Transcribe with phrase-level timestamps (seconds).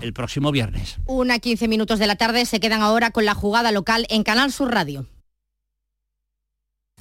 [0.00, 0.98] el próximo viernes.
[1.06, 4.52] Una 15 minutos de la tarde se quedan ahora con la jugada local en Canal
[4.52, 5.06] Sur Radio.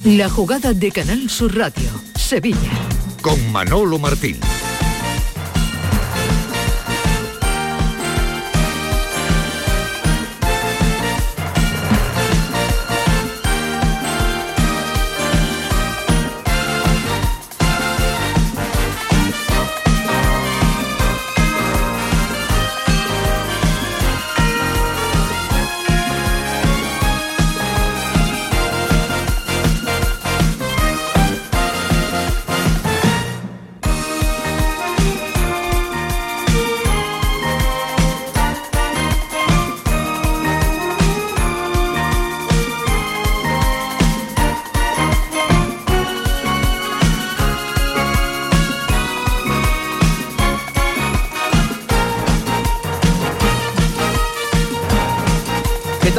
[0.04, 2.72] La jugada de Canal Sur Radio, Sevilla.
[3.22, 4.40] Con Manolo Martín.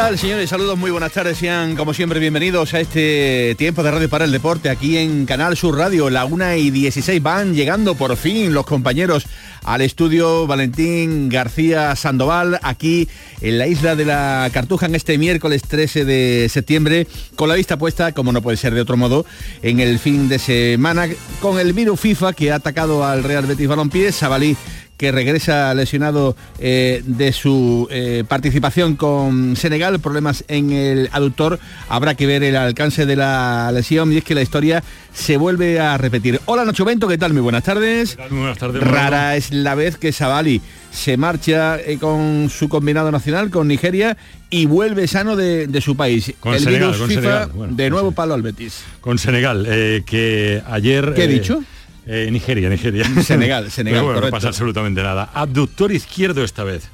[0.08, 0.48] Tal, señores?
[0.48, 1.36] Saludos, muy buenas tardes.
[1.36, 5.54] Sean, como siempre, bienvenidos a este tiempo de Radio para el Deporte aquí en Canal
[5.54, 6.08] Sur Radio.
[6.08, 9.26] La 1 y 16 van llegando por fin los compañeros
[9.64, 13.06] al estudio Valentín García Sandoval, aquí
[13.42, 17.06] en la isla de la Cartuja en este miércoles 13 de septiembre,
[17.36, 19.26] con la vista puesta, como no puede ser de otro modo,
[19.60, 21.06] en el fin de semana,
[21.42, 24.56] con el virus FIFA que ha atacado al Real Betis Balompié, Sabalí
[24.98, 32.16] que regresa lesionado eh, de su eh, participación con Senegal, problemas en el aductor, habrá
[32.16, 34.82] que ver el alcance de la lesión y es que la historia
[35.14, 36.40] se vuelve a repetir.
[36.46, 37.32] Hola Nacho Bento, ¿qué tal?
[37.32, 38.18] Muy buenas tardes.
[38.28, 38.82] Muy buenas tardes.
[38.82, 40.60] Rara es la vez que Sabali
[40.90, 44.16] se marcha eh, con su combinado nacional, con Nigeria,
[44.50, 46.32] y vuelve sano de, su país.
[46.40, 47.50] Con el Senegal, virus con FIFA, Senegal.
[47.54, 48.82] Bueno, de nuevo palo al Betis.
[49.00, 49.64] Con Senegal,
[50.04, 51.12] que ayer...
[51.14, 51.62] ¿Qué he dicho?
[52.08, 53.04] Eh, Nigeria, Nigeria.
[53.22, 55.30] Senegal, Senegal, no pasa absolutamente nada.
[55.34, 56.88] Abductor izquierdo esta vez.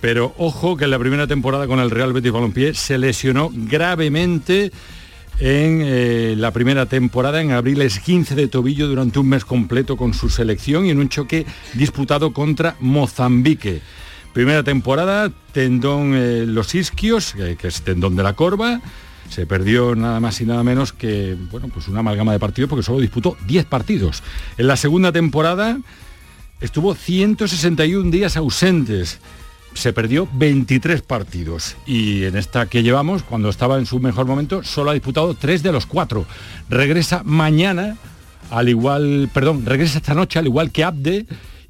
[0.00, 4.72] Pero ojo que en la primera temporada con el Real Betis Balompié se lesionó gravemente
[5.38, 9.96] en eh, la primera temporada, en abril es 15 de tobillo durante un mes completo
[9.96, 11.44] con su selección y en un choque
[11.74, 13.82] disputado contra Mozambique.
[14.32, 18.80] Primera temporada, tendón eh, los isquios, que es tendón de la corva,
[19.28, 22.82] se perdió nada más y nada menos que bueno, pues una amalgama de partidos porque
[22.82, 24.22] solo disputó 10 partidos.
[24.58, 25.78] En la segunda temporada
[26.60, 29.18] estuvo 161 días ausentes.
[29.74, 34.62] Se perdió 23 partidos y en esta que llevamos, cuando estaba en su mejor momento,
[34.62, 36.24] solo ha disputado 3 de los 4.
[36.70, 37.96] Regresa mañana,
[38.50, 41.26] al igual, perdón, regresa esta noche al igual que Abde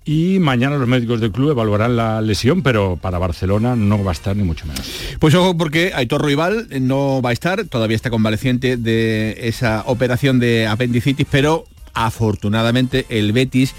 [0.06, 4.14] y mañana los médicos del club evaluarán la lesión, pero para Barcelona no va a
[4.14, 4.88] estar ni mucho menos.
[5.18, 10.38] Pues ojo porque Aitor Rival no va a estar, todavía está convaleciente de esa operación
[10.38, 13.74] de apendicitis, pero afortunadamente el Betis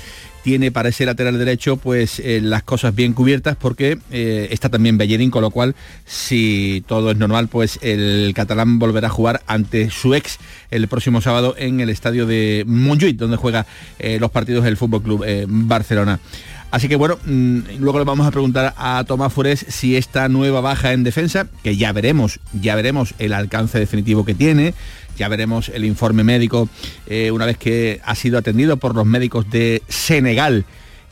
[0.48, 4.98] tiene para ese lateral derecho pues eh, las cosas bien cubiertas porque eh, está también
[4.98, 5.76] Bellerín, con lo cual
[6.06, 10.38] si todo es normal pues el catalán volverá a jugar ante su ex
[10.72, 13.66] el próximo sábado en el estadio de Montjuic donde juega
[14.00, 16.22] eh, los partidos del Fútbol Club Barcelona.
[16.72, 20.62] Así que bueno, mm, luego le vamos a preguntar a Tomás Fures si esta nueva
[20.62, 24.74] baja en defensa, que ya veremos, ya veremos el alcance definitivo que tiene,
[25.18, 26.70] ya veremos el informe médico
[27.08, 30.66] eh, una vez que ha sido atendido por los médicos de Senegal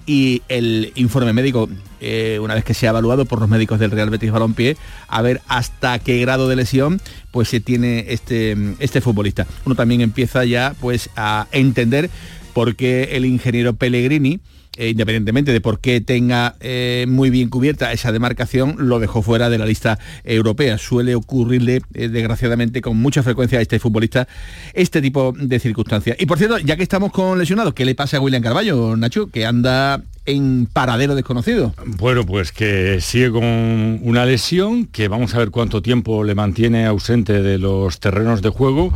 [0.06, 1.68] y el informe médico
[2.00, 4.78] eh, una vez que se ha evaluado por los médicos del Real Betis Balompié
[5.08, 7.02] a ver hasta qué grado de lesión
[7.32, 9.48] pues se tiene este, este futbolista.
[9.66, 12.10] Uno también empieza ya pues a entender
[12.54, 14.40] por qué el ingeniero Pellegrini
[14.78, 19.50] eh, independientemente de por qué tenga eh, muy bien cubierta esa demarcación, lo dejó fuera
[19.50, 20.78] de la lista europea.
[20.78, 24.28] Suele ocurrirle, eh, desgraciadamente, con mucha frecuencia a este futbolista
[24.74, 26.18] este tipo de circunstancias.
[26.20, 29.28] Y por cierto, ya que estamos con lesionados, ¿qué le pasa a William Carballo, Nacho?
[29.28, 31.74] Que anda en paradero desconocido.
[31.86, 36.86] Bueno, pues que sigue con una lesión, que vamos a ver cuánto tiempo le mantiene
[36.86, 38.92] ausente de los terrenos de juego.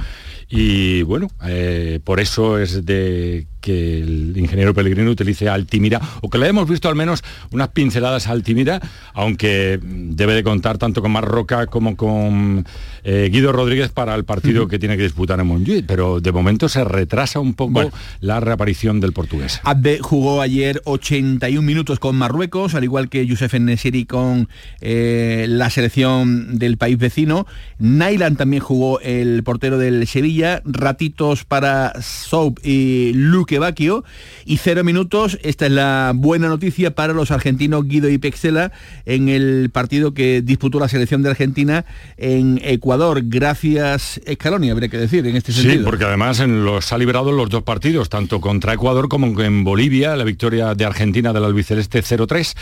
[0.49, 6.37] Y bueno, eh, por eso es de que el ingeniero Pellegrino utilice Altimira, o que
[6.37, 8.79] le hemos visto al menos unas pinceladas a Altimira,
[9.13, 12.65] aunque debe de contar tanto con Marroca como con
[13.03, 16.69] eh, Guido Rodríguez para el partido que tiene que disputar en Montjuic, pero de momento
[16.69, 17.91] se retrasa un poco Bueno.
[18.21, 19.59] la reaparición del portugués.
[19.63, 24.47] Abde jugó ayer 81 minutos con Marruecos, al igual que Youssef Nesiri con
[24.79, 27.45] eh, la selección del país vecino.
[27.77, 34.03] Nailan también jugó el portero del Sevilla, ratitos para Soap y Luque Bacchio
[34.45, 35.37] y cero minutos.
[35.43, 38.71] Esta es la buena noticia para los argentinos Guido y Pexela
[39.05, 41.85] en el partido que disputó la selección de Argentina
[42.17, 43.21] en Ecuador.
[43.23, 45.75] Gracias, Scaloni, habría que decir, en este sentido.
[45.75, 49.39] Sí, porque además en los ha liberado en los dos partidos, tanto contra Ecuador como
[49.41, 52.55] en Bolivia, la victoria de Argentina del albiceleste 0-3.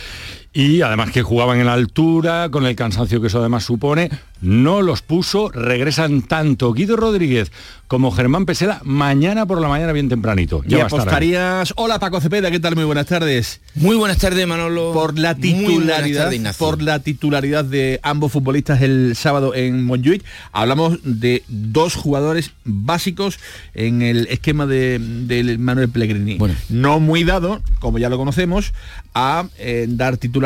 [0.54, 4.10] Y además que jugaban en la altura, con el cansancio que eso además supone,
[4.42, 7.52] no los puso, regresan tanto Guido Rodríguez
[7.88, 10.64] como Germán Pesela mañana por la mañana bien tempranito.
[10.66, 11.74] Ya apostarías...
[11.78, 12.76] Hola Paco Cepeda, ¿qué tal?
[12.76, 13.62] Muy buenas tardes.
[13.76, 14.94] Muy buenas tardes Manolo.
[14.94, 21.44] Por la titularidad, por la titularidad de ambos futbolistas el sábado en Montjuic, hablamos de
[21.48, 23.40] dos jugadores básicos
[23.74, 26.38] en el esquema de, Manuel Pellegrini.
[26.38, 26.56] Bueno.
[26.70, 28.74] No muy dado, como ya lo conocemos,
[29.14, 30.37] a eh, dar titularidad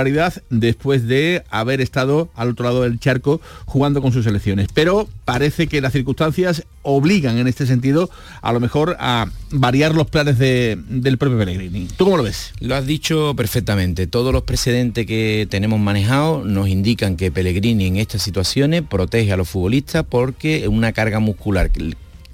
[0.50, 4.68] después de haber estado al otro lado del charco jugando con sus selecciones.
[4.74, 8.10] Pero parece que las circunstancias obligan en este sentido
[8.42, 11.88] a lo mejor a variar los planes del propio Pellegrini.
[11.98, 12.54] ¿Tú cómo lo ves?
[12.60, 14.08] Lo has dicho perfectamente.
[14.08, 19.38] Todos los precedentes que tenemos manejados nos indican que Pellegrini en estas situaciones protege a
[19.38, 21.72] los futbolistas porque una carga muscular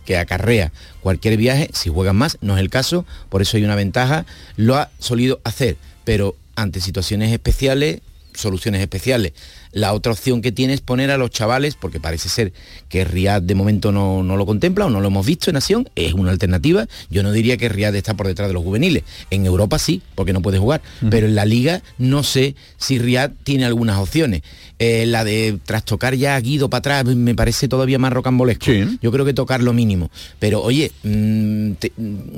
[0.08, 0.72] que acarrea
[1.02, 4.26] cualquier viaje, si juegan más, no es el caso, por eso hay una ventaja,
[4.56, 5.76] lo ha solido hacer,
[6.06, 8.02] pero ante situaciones especiales,
[8.34, 9.34] soluciones especiales.
[9.72, 12.52] La otra opción que tiene es poner a los chavales, porque parece ser
[12.90, 16.14] que Riad de momento no, lo contempla o no lo hemos visto en Nación, es
[16.14, 16.88] una alternativa.
[17.10, 19.04] Yo no diría que Riad está por detrás de los juveniles.
[19.30, 20.82] En Europa sí, porque no puede jugar.
[21.10, 24.42] Pero en la liga no sé si Riad tiene algunas opciones.
[24.80, 28.72] Eh, la de trastocar ya a Guido para atrás me parece todavía más rocambolesco.
[29.02, 30.10] Yo creo que tocar lo mínimo.
[30.40, 31.72] Pero oye, mm,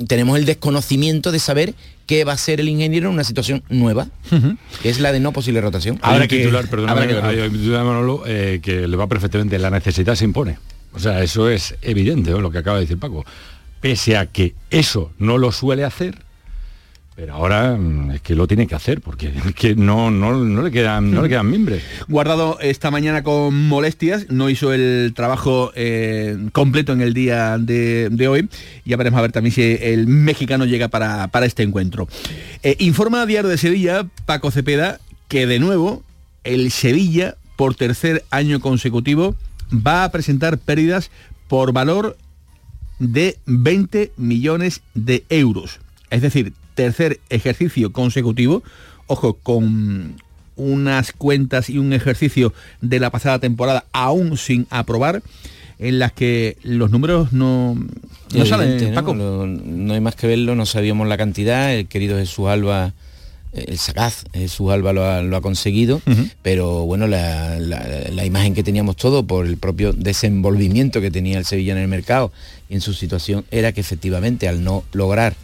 [0.06, 1.74] tenemos el desconocimiento de saber
[2.10, 4.08] qué va a ser el ingeniero en una situación nueva,
[4.82, 6.00] que es la de no posible rotación.
[6.02, 7.06] Ahora que titular, perdóname,
[8.26, 10.58] eh, que le va perfectamente, la necesidad se impone.
[10.92, 13.24] O sea, eso es evidente, lo que acaba de decir Paco.
[13.80, 16.18] Pese a que eso no lo suele hacer,
[17.20, 21.10] pero ahora mm, es que lo tiene que hacer porque que no, no, le quedan
[21.10, 21.80] no le quedan miembros.
[22.08, 28.26] Guardado esta mañana con molestias, no hizo el trabajo eh, completo en el día de,
[28.26, 28.48] hoy.
[28.86, 32.08] Ya veremos a ver también si el mexicano llega para, este encuentro.
[32.62, 36.02] Eh, informa a Diario de Sevilla, Paco Cepeda, que de nuevo
[36.42, 39.36] el Sevilla, por tercer año consecutivo,
[39.74, 41.10] va a presentar pérdidas
[41.48, 42.16] por valor
[42.98, 45.80] de 20 millones de euros.
[46.08, 48.62] Es decir, tercer ejercicio consecutivo,
[49.06, 50.14] ojo, con
[50.56, 55.22] unas cuentas y un ejercicio de la pasada temporada aún sin aprobar,
[55.78, 57.74] en las que los números no,
[58.34, 59.14] no salen, Paco.
[59.14, 62.94] No, hay más que verlo, no sabíamos la cantidad, el querido Jesús Alba
[63.52, 66.00] el sagaz Jesús Alba lo ha, conseguido,
[66.40, 71.44] pero bueno, la, la, imagen que teníamos todo por el propio desenvolvimiento que tenía el
[71.44, 72.32] Sevilla en el mercado
[72.68, 75.34] y en su situación era que efectivamente al no lograr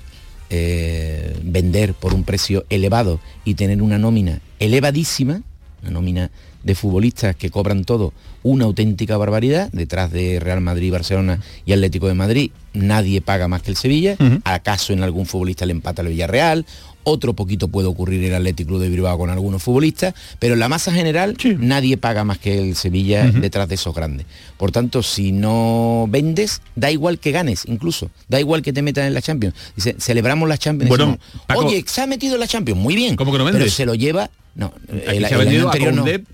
[0.50, 5.42] eh, vender por un precio elevado y tener una nómina elevadísima,
[5.82, 6.30] una nómina
[6.62, 8.12] de futbolistas que cobran todo
[8.42, 13.62] una auténtica barbaridad, detrás de Real Madrid, Barcelona y Atlético de Madrid, nadie paga más
[13.62, 16.66] que el Sevilla, acaso en algún futbolista le empata el Villarreal,
[17.08, 20.60] otro poquito puede ocurrir en el Atlético Club de Bilbao con algunos futbolistas, pero en
[20.60, 24.26] la masa general nadie paga más que el Sevilla detrás de esos grandes.
[24.56, 29.06] Por tanto, si no vendes, da igual que ganes, incluso, da igual que te metas
[29.06, 29.54] en la Champions.
[29.76, 30.88] Dice, celebramos la Champions.
[30.88, 31.18] Bueno,
[31.54, 33.14] Oye, se ha metido en la Champions, muy bien.
[33.14, 33.62] ¿Cómo que no vendes?
[33.62, 34.72] Pero se lo lleva no,
[35.06, 35.74] aquí se ha vendido a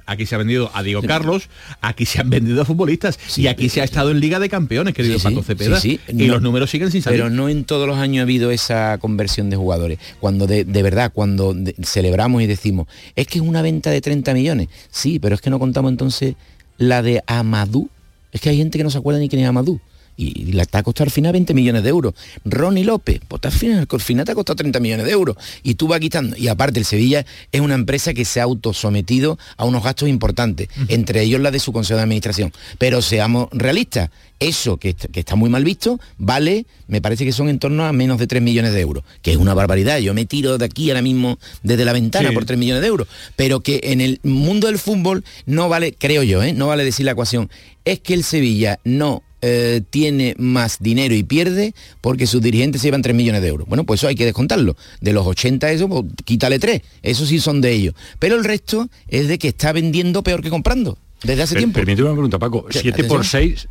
[0.07, 1.49] aquí se ha vendido a Diego Carlos,
[1.81, 4.95] aquí se han vendido a futbolistas y aquí se ha estado en Liga de Campeones,
[4.95, 7.19] querido Paco Cepeda, y los números siguen sin salir.
[7.19, 9.99] Pero no en todos los años ha habido esa conversión de jugadores.
[10.21, 12.87] Cuando de, verdad, cuando celebramos y decimos,
[13.17, 14.69] es que es una venta de 30 millones.
[14.91, 16.37] Sí, pero es que no contamos entonces
[16.79, 17.89] la de Amadou.
[18.31, 19.81] Es que hay gente que no se acuerda ni quién es Amadou
[20.23, 22.15] y, la te ha costado al final 20 millones de euros.
[22.45, 25.37] Ronnie López, pues al final, al final te ha costado 30 millones de euros.
[25.63, 26.37] Y tú vas quitando.
[26.37, 30.69] Y aparte, el Sevilla es una empresa que se ha autosometido a unos gastos importantes,
[30.89, 32.53] entre ellos la de su consejo de administración.
[32.79, 34.11] Pero seamos realistas,
[34.43, 38.19] eso que, está muy mal visto, vale, me parece que son en torno a menos
[38.19, 39.99] de 3 millones de euros, que es una barbaridad.
[39.99, 43.07] Yo me tiro de aquí ahora mismo desde la ventana por 3 millones de euros.
[43.37, 46.53] Pero que en el mundo del fútbol no vale, creo yo, ¿eh?
[46.53, 47.51] no vale decir la ecuación,
[47.85, 52.87] es que el Sevilla no eh, tiene más dinero y pierde porque sus dirigentes se
[52.87, 53.67] llevan 3 millones de euros.
[53.69, 54.77] Bueno, pues eso hay que descontarlo.
[55.01, 56.81] De los 80 eso, pues, quítale 3.
[57.03, 57.95] Eso sí son de ellos.
[58.21, 60.97] Pero el resto es de que está vendiendo peor que comprando.
[61.25, 61.75] Desde hace tiempo.
[61.75, 62.67] Permíteme una pregunta, Paco.
[62.71, 63.69] 7 por 6,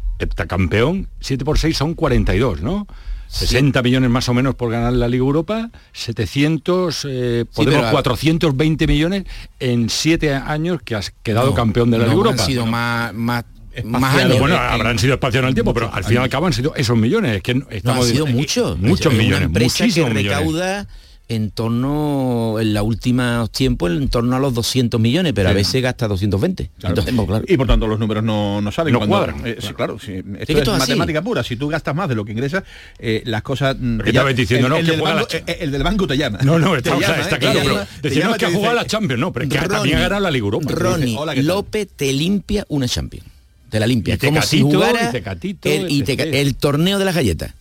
[0.47, 2.85] campeón, 7 por 6 son 42, ¿no?
[3.27, 9.23] 60 millones más o menos por ganar la Liga Europa, 700, eh, podemos 420 millones
[9.59, 12.41] en 7 años que has quedado campeón de la Liga Europa.
[12.41, 13.45] Han sido más, más
[13.83, 16.73] bueno, habrán sido espacio en el tiempo, pero al fin y al cabo han sido
[16.75, 17.41] esos millones.
[17.41, 18.77] que estamos han sido muchos.
[18.79, 20.87] Muchos millones, muchísimos recauda
[21.27, 25.81] en torno, en los últimos tiempos, en torno a los 200 millones, pero a veces
[25.81, 26.71] gasta 220.
[26.77, 26.91] Claro.
[26.91, 27.45] Entonces, pues, claro.
[27.47, 28.91] Y por tanto los números no, no salen.
[28.91, 29.41] No cuadran.
[29.47, 30.11] eh, sí, claro, sí.
[30.15, 30.79] Esto que es es así.
[30.79, 31.41] matemática pura.
[31.41, 32.63] Si tú gastas más de lo que ingresas,
[32.99, 33.77] eh, las cosas...
[33.79, 34.67] mm, ¿Qué te diciendo?
[34.67, 36.39] el, No, el que del banco, la- eh, el del banco te llama.
[36.43, 38.85] No, no, está, o sea, llama, está eh, claro, pero decimos que ha jugado la
[38.85, 40.67] Champions, no, pero es que Ronnie- también ha ganado la Liga Europa.
[40.69, 41.17] Ronnie.
[41.43, 43.25] López te limpia una Champions.
[43.71, 44.13] Te la limpia.
[44.13, 46.07] Y como si jugara y Tecatito, el, y etc.
[46.09, 47.53] Teca- el torneo de las galletas.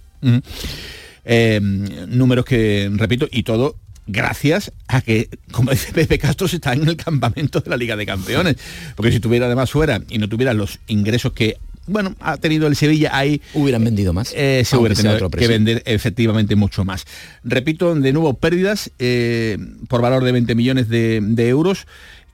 [1.24, 1.60] Eh,
[2.08, 3.76] números que, repito, y todo
[4.06, 7.94] gracias a que, como dice Pepe Castro, se está en el campamento de la Liga
[7.96, 8.56] de Campeones.
[8.96, 12.74] Porque si estuviera además fuera y no tuviera los ingresos que, bueno, ha tenido el
[12.74, 13.40] Sevilla ahí...
[13.54, 14.32] Hubieran vendido más.
[14.34, 17.04] eh, se hubiera tenido otro que vender efectivamente mucho más.
[17.44, 21.86] Repito, de nuevo, pérdidas eh, por valor de 20 millones de, de euros,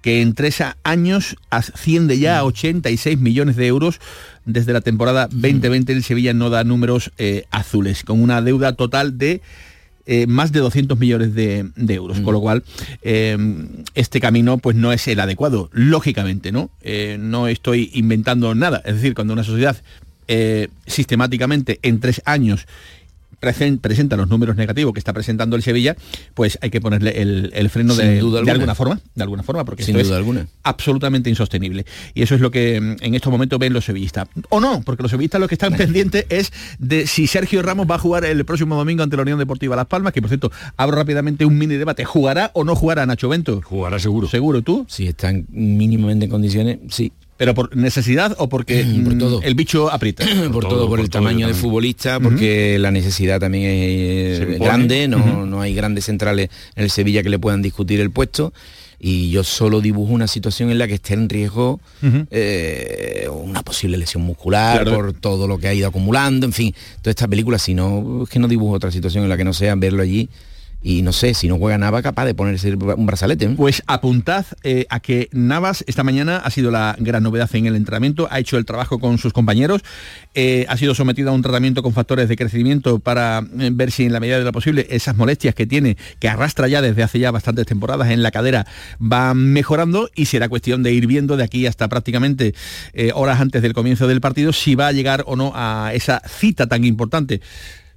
[0.07, 3.99] que en tres años asciende ya a 86 millones de euros.
[4.45, 9.19] Desde la temporada 2020 el Sevilla no da números eh, azules, con una deuda total
[9.19, 9.41] de
[10.07, 12.63] eh, más de 200 millones de, de euros, con lo cual
[13.03, 13.37] eh,
[13.97, 16.71] este camino pues no es el adecuado, lógicamente, ¿no?
[16.83, 19.77] Eh, no estoy inventando nada, es decir, cuando una sociedad
[20.87, 22.69] sistemáticamente en tres años
[23.41, 25.97] presenta los números negativos que está presentando el Sevilla,
[26.35, 28.75] pues hay que ponerle el, el freno de, duda de alguna.
[28.75, 30.47] forma, de alguna forma, porque Sin esto duda es alguna.
[30.63, 31.87] absolutamente insostenible.
[32.15, 34.29] Y eso es lo que mm, en estos momentos ven los sevillistas.
[34.49, 37.97] O no, porque los sevillistas lo que están pendientes es de si Sergio Ramos va
[37.97, 40.97] a jugar el próximo domingo ante la Unión Deportiva Las Palmas, que por cierto, abro
[40.97, 42.05] rápidamente un mini debate.
[42.05, 43.61] ¿Jugará o no jugará Nacho Bento?
[43.63, 44.29] Jugará seguro.
[44.29, 47.13] Seguro tú, Si están mínimamente en condiciones, sí.
[47.37, 49.43] Pero por necesidad o porque Por mm, todo.
[49.43, 50.25] el bicho aprieta.
[50.53, 54.41] por, todo, todo, por, por el todo tamaño de futbolista, porque la necesidad también es
[54.41, 58.11] eh, grande, no, no hay grandes centrales en el Sevilla que le puedan discutir el
[58.11, 58.53] puesto.
[58.99, 61.81] Y yo solo dibujo una situación en la que esté en riesgo
[62.31, 64.97] eh, una posible lesión muscular Claro.
[64.97, 68.31] por todo lo que ha ido acumulando, en fin, toda esta película, si no, es
[68.31, 70.31] que no dibujo otra situación en la que no sea verlo allí
[70.87, 73.47] y no sé, si no juega nada capaz de ponerse un brazalete.
[73.47, 73.55] ¿eh?
[73.57, 77.75] Pues apuntad eh, a que Navas esta mañana ha sido la gran novedad en el
[77.75, 79.83] entrenamiento, ha hecho el trabajo con sus compañeros,
[80.35, 84.13] eh, ha sido sometido a un tratamiento con factores de crecimiento para ver si en
[84.13, 87.33] la medida de lo posible esas molestias que tiene, que arrastra ya desde hace ya
[87.33, 88.65] bastantes temporadas en la cadera,
[89.01, 92.55] van mejorando y será cuestión de ir viendo de aquí hasta prácticamente
[93.15, 96.69] horas antes del comienzo del partido si va a llegar o no a esa cita
[96.69, 97.41] tan importante.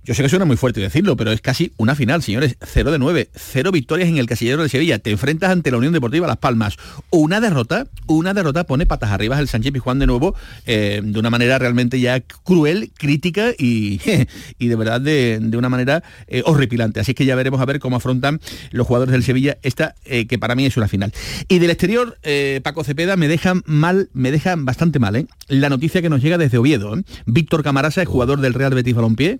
[0.06, 2.56] Yo sé que suena muy fuerte decirlo, pero es casi una final, señores.
[2.62, 4.98] 0 de 9, cero victorias en el casillero de Sevilla.
[4.98, 6.78] Te enfrentas ante la Unión Deportiva Las Palmas.
[7.10, 11.30] Una derrota, una derrota pone patas arriba el Sánchez Pizjuán de nuevo, eh, de una
[11.30, 14.00] manera realmente ya cruel, crítica y,
[14.58, 17.02] y de verdad de, de una manera eh, horripilante.
[17.02, 18.40] Así que ya veremos a ver cómo afrontan
[18.72, 21.14] los jugadores del Sevilla esta, eh, que para mí es una final.
[21.50, 22.18] Y del exterior,
[22.64, 25.28] Paco Cepeda me dejan mal, me dejan bastante mal.
[25.48, 26.96] La noticia que nos llega desde Oviedo.
[27.26, 29.40] Víctor Camarasa, el jugador del Real Betis Balompié,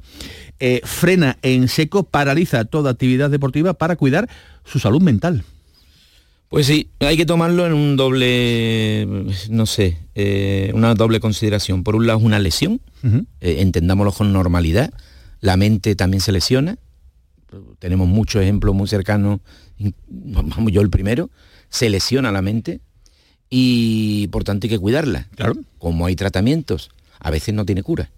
[0.60, 4.30] eh, frena en seco, paraliza toda actividad deportiva para cuidar
[4.66, 5.44] su salud mental.
[6.50, 9.08] Pues sí, hay que tomarlo en un doble,
[9.50, 11.84] no sé, eh, una doble consideración.
[11.84, 14.92] Por un lado es una lesión, eh, entendámoslo con normalidad.
[15.42, 16.78] La mente también se lesiona.
[17.78, 19.42] Tenemos muchos ejemplos muy cercanos,
[20.08, 21.30] vamos yo el primero,
[21.70, 22.82] se lesiona la mente
[23.50, 25.28] y por tanto hay que cuidarla.
[25.36, 25.56] Claro.
[25.78, 26.90] Como hay tratamientos,
[27.20, 28.10] a veces no tiene cura.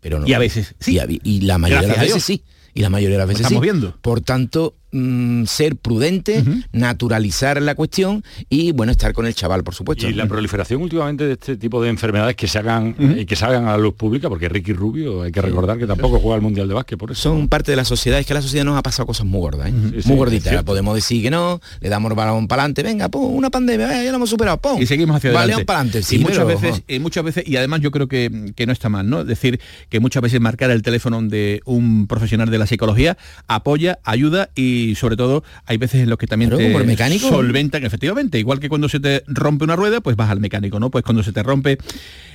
[0.00, 0.26] Pero no.
[0.26, 0.94] Y a veces sí.
[0.94, 2.42] Y, a- y la mayoría de las veces sí.
[2.72, 3.66] Y la mayoría de las veces estamos sí.
[3.66, 3.96] viendo.
[4.00, 9.74] Por tanto, mm, ser prudente, naturalizar la cuestión y bueno, estar con el chaval, por
[9.74, 10.08] supuesto.
[10.08, 13.66] Y la proliferación últimamente de este tipo de enfermedades que se hagan y que salgan
[13.66, 16.68] a la luz pública, porque Ricky Rubio, hay que recordar que tampoco juega al Mundial
[16.68, 17.22] de Básquet por eso.
[17.22, 19.68] son parte de la sociedad, es que la sociedad nos ha pasado cosas muy gordas,
[19.68, 19.72] ¿eh?
[19.72, 20.62] Sí, sí, muy es gorditas.
[20.64, 24.10] Podemos decir que no, le damos balón para adelante, venga, pum, una pandemia, venga, ya
[24.10, 24.80] lo hemos superado, pum.
[24.80, 25.52] y seguimos hacia adelante.
[25.52, 28.08] Balón para adelante, sí, y muchas pero, veces, y muchas veces, y además yo creo
[28.08, 29.24] que, que no está mal, ¿no?
[29.24, 33.16] Decir que muchas veces marcar el teléfono de un profesional de la psicología
[33.46, 37.28] apoya, ayuda y sobre todo hay veces en los que también Claro, te mecánico.
[37.28, 40.90] solventan, efectivamente, igual que cuando se te rompe una rueda, pues vas al mecánico, ¿no?
[40.90, 41.78] Pues cuando se te rompe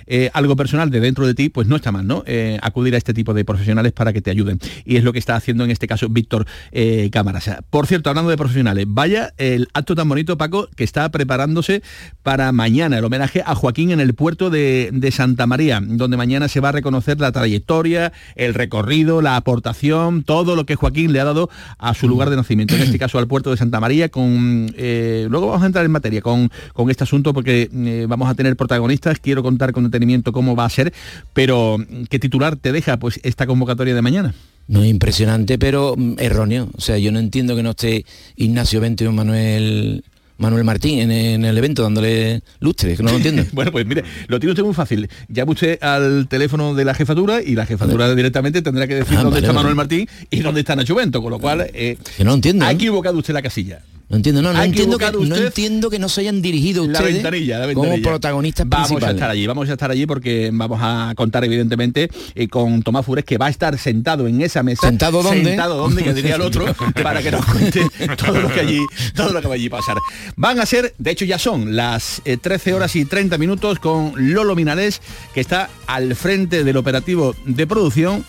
[0.08, 2.24] eh, algo personal de dentro de ti, pues no está mal, ¿no?
[2.28, 4.60] Eh, acudir a este tipo de profesionales para que te ayuden.
[4.86, 7.50] Y es lo que está haciendo en este caso Víctor eh, Cámaras.
[7.70, 11.82] Por cierto, hablando de profesionales, vaya el acto tan bonito, Paco, que está preparándose
[12.24, 16.48] para mañana, el homenaje a Joaquín en el puerto de, de Santa María, donde mañana
[16.48, 21.20] se va a reconocer la trayectoria, el recorrido, la aportación, todo lo que Joaquín le
[21.20, 21.50] ha dado
[21.80, 25.28] a su lugar de nacimiento, en este caso al puerto de Santa María, con eh,
[25.30, 28.56] luego vamos a entrar en materia con, con este asunto porque eh, vamos a tener
[28.56, 30.94] protagonistas, quiero contar con detenimiento cómo va a ser,
[31.34, 31.78] pero
[32.10, 34.34] ¿qué titular te deja pues esta convocatoria de mañana?
[34.68, 36.70] No es impresionante, pero mm, erróneo.
[36.76, 40.04] O sea, yo no entiendo que no esté Ignacio Bento y Manuel
[40.38, 43.44] Manuel Martín en, en el evento dándole lustre, que no lo entiendo.
[43.54, 45.10] bueno, pues mire, lo tiene usted muy fácil.
[45.30, 49.24] Llame usted al teléfono de la jefatura y la jefatura directamente tendrá que decir Ah,
[49.24, 49.58] dónde vale, está vale.
[49.58, 52.66] Manuel Martín y dónde está Nacho Bento, con lo cual eh, Que no lo entiendo.
[52.66, 52.76] ha ¿eh?
[52.76, 53.82] equivocado usted la casilla.
[54.08, 57.16] No entiendo, no, no entiendo, que, no entiendo que no se hayan dirigido La ustedes
[57.16, 58.10] ventanilla, la como ventanilla.
[58.10, 62.48] protagonistas Vamos a estar allí, vamos a estar allí porque vamos a contar evidentemente eh,
[62.48, 64.88] con Tomás Fures que va a estar sentado en esa mesa.
[64.88, 65.46] ¿Sentado dónde?
[65.46, 66.68] Sentado donde, que diría el otro,
[67.04, 67.82] para que nos cuente
[68.16, 68.80] todo lo que allí,
[69.16, 69.98] todo lo que va allí pasar.
[70.36, 74.14] Van a ser, de hecho ya son las eh, 13 horas y 30 minutos con
[74.18, 75.02] Lolo Minarés,
[75.34, 78.24] que está al frente del operativo de producción.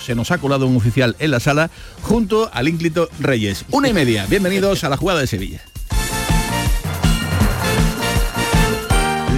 [0.00, 1.70] Se nos ha colado un oficial en la sala
[2.02, 3.64] junto al ínclito Reyes.
[3.70, 4.26] Una y media.
[4.26, 5.62] Bienvenidos a la jugada de Sevilla.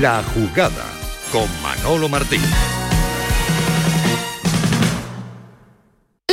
[0.00, 0.84] La jugada
[1.32, 2.42] con Manolo Martín.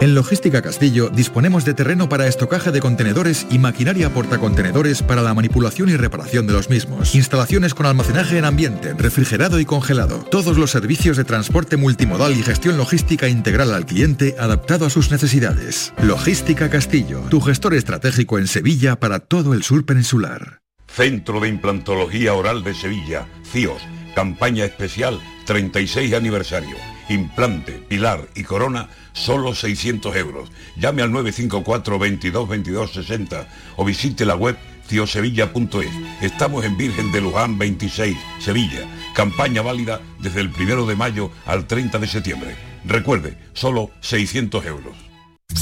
[0.00, 5.34] En Logística Castillo disponemos de terreno para estocaje de contenedores y maquinaria portacontenedores para la
[5.34, 7.16] manipulación y reparación de los mismos.
[7.16, 10.24] Instalaciones con almacenaje en ambiente, refrigerado y congelado.
[10.30, 15.10] Todos los servicios de transporte multimodal y gestión logística integral al cliente adaptado a sus
[15.10, 15.92] necesidades.
[16.00, 20.60] Logística Castillo, tu gestor estratégico en Sevilla para todo el sur peninsular.
[20.86, 23.82] Centro de Implantología Oral de Sevilla, CIOS,
[24.14, 26.76] campaña especial 36 aniversario.
[27.08, 30.50] Implante, pilar y corona, solo 600 euros.
[30.76, 36.22] Llame al 954 22 22 60 o visite la web ciosevilla.es.
[36.22, 38.86] Estamos en Virgen de Luján 26, Sevilla.
[39.14, 42.56] Campaña válida desde el 1 de mayo al 30 de septiembre.
[42.84, 45.07] Recuerde, solo 600 euros.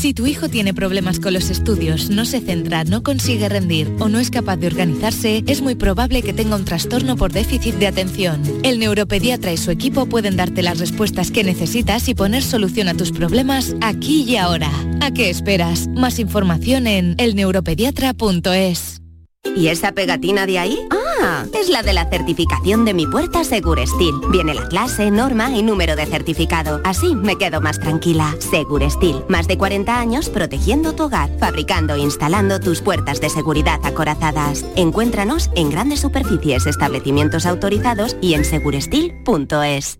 [0.06, 4.08] Si tu hijo tiene problemas con los estudios, no se centra, no consigue rendir o
[4.08, 7.86] no es capaz de organizarse, es muy probable que tenga un trastorno por déficit de
[7.86, 8.42] atención.
[8.62, 12.94] El neuropediatra y su equipo pueden darte las respuestas que necesitas y poner solución a
[12.94, 14.70] tus problemas aquí y ahora.
[15.00, 15.88] ¿A qué esperas?
[15.88, 19.05] Más información en elneuropediatra.es.
[19.54, 20.78] ¿Y esa pegatina de ahí?
[20.90, 24.14] Ah, es la de la certificación de mi puerta Segurestil.
[24.30, 26.80] Viene la clase, norma y número de certificado.
[26.84, 28.34] Así me quedo más tranquila.
[28.38, 33.80] Segurestil, más de 40 años protegiendo tu hogar, fabricando e instalando tus puertas de seguridad
[33.84, 34.64] acorazadas.
[34.76, 39.98] Encuéntranos en grandes superficies, establecimientos autorizados y en segurestil.es.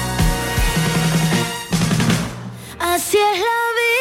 [3.11, 4.00] Así es la vida,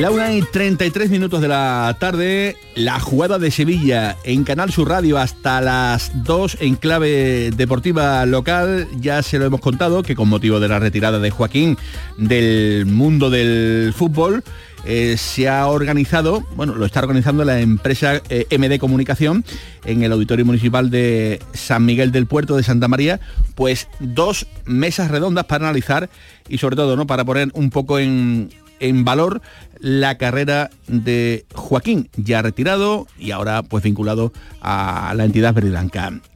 [0.00, 4.88] La una y 33 minutos de la tarde, la jugada de Sevilla en Canal Sur
[4.88, 8.88] Radio hasta las 2 en clave deportiva local.
[8.98, 11.76] Ya se lo hemos contado que con motivo de la retirada de Joaquín
[12.16, 14.42] del mundo del fútbol,
[14.86, 19.44] eh, se ha organizado, bueno, lo está organizando la empresa eh, MD Comunicación
[19.84, 23.20] en el Auditorio Municipal de San Miguel del Puerto de Santa María,
[23.54, 26.08] pues dos mesas redondas para analizar
[26.48, 27.06] y sobre todo, ¿no?
[27.06, 28.48] Para poner un poco en,
[28.80, 29.40] en valor
[29.80, 35.70] la carrera de Joaquín, ya retirado y ahora pues vinculado a la entidad verde.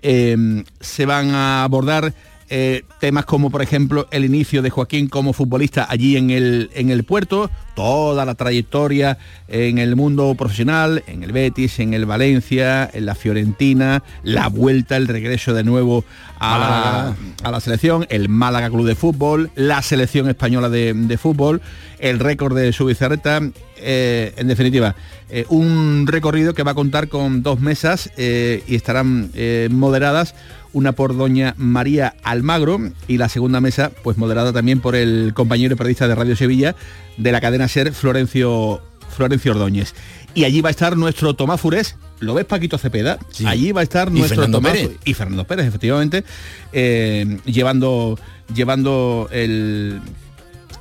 [0.02, 2.14] Eh, se van a abordar
[2.48, 6.90] eh, temas como por ejemplo el inicio de Joaquín como futbolista allí en el, en
[6.90, 12.88] el puerto, toda la trayectoria en el mundo profesional, en el Betis, en el Valencia,
[12.92, 16.04] en la Fiorentina, la vuelta, el regreso de nuevo
[16.38, 17.16] a, Málaga.
[17.42, 21.60] a la selección, el Málaga Club de Fútbol, la selección española de, de fútbol,
[21.98, 23.40] el récord de su Bizarreta,
[23.86, 24.94] eh, en definitiva,
[25.28, 29.30] eh, un recorrido que va a contar con dos mesas eh, y estarán
[29.70, 30.34] moderadas
[30.74, 35.72] una por doña María Almagro y la segunda mesa pues moderada también por el compañero
[35.74, 36.76] y periodista de Radio Sevilla
[37.16, 38.82] de la cadena SER, Florencio,
[39.16, 39.94] Florencio Ordóñez.
[40.34, 43.18] Y allí va a estar nuestro Tomás Furés, ¿lo ves Paquito Cepeda?
[43.46, 44.90] Allí va a estar Y nuestro Fernando Tomás Pérez.
[45.04, 46.24] y Fernando Pérez, efectivamente,
[46.72, 48.18] eh, llevando,
[48.52, 50.00] llevando el,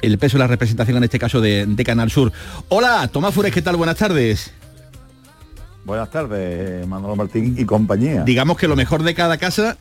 [0.01, 2.31] el peso de la representación en este caso de, de Canal Sur.
[2.69, 3.75] Hola, Tomás Fures, ¿qué tal?
[3.75, 4.51] Buenas tardes.
[5.85, 8.23] Buenas tardes, Manolo Martín y compañía.
[8.23, 9.77] Digamos que lo mejor de cada casa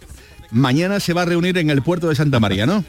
[0.50, 2.84] mañana se va a reunir en el puerto de Santa María, ¿no?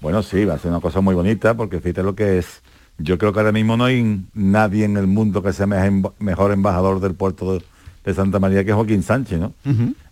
[0.00, 2.62] Bueno, sí, va a ser una cosa muy bonita porque fíjate lo que es.
[2.98, 7.00] Yo creo que ahora mismo no hay nadie en el mundo que sea mejor embajador
[7.00, 7.64] del puerto de,
[8.04, 9.54] de Santa María que Joaquín Sánchez, ¿no?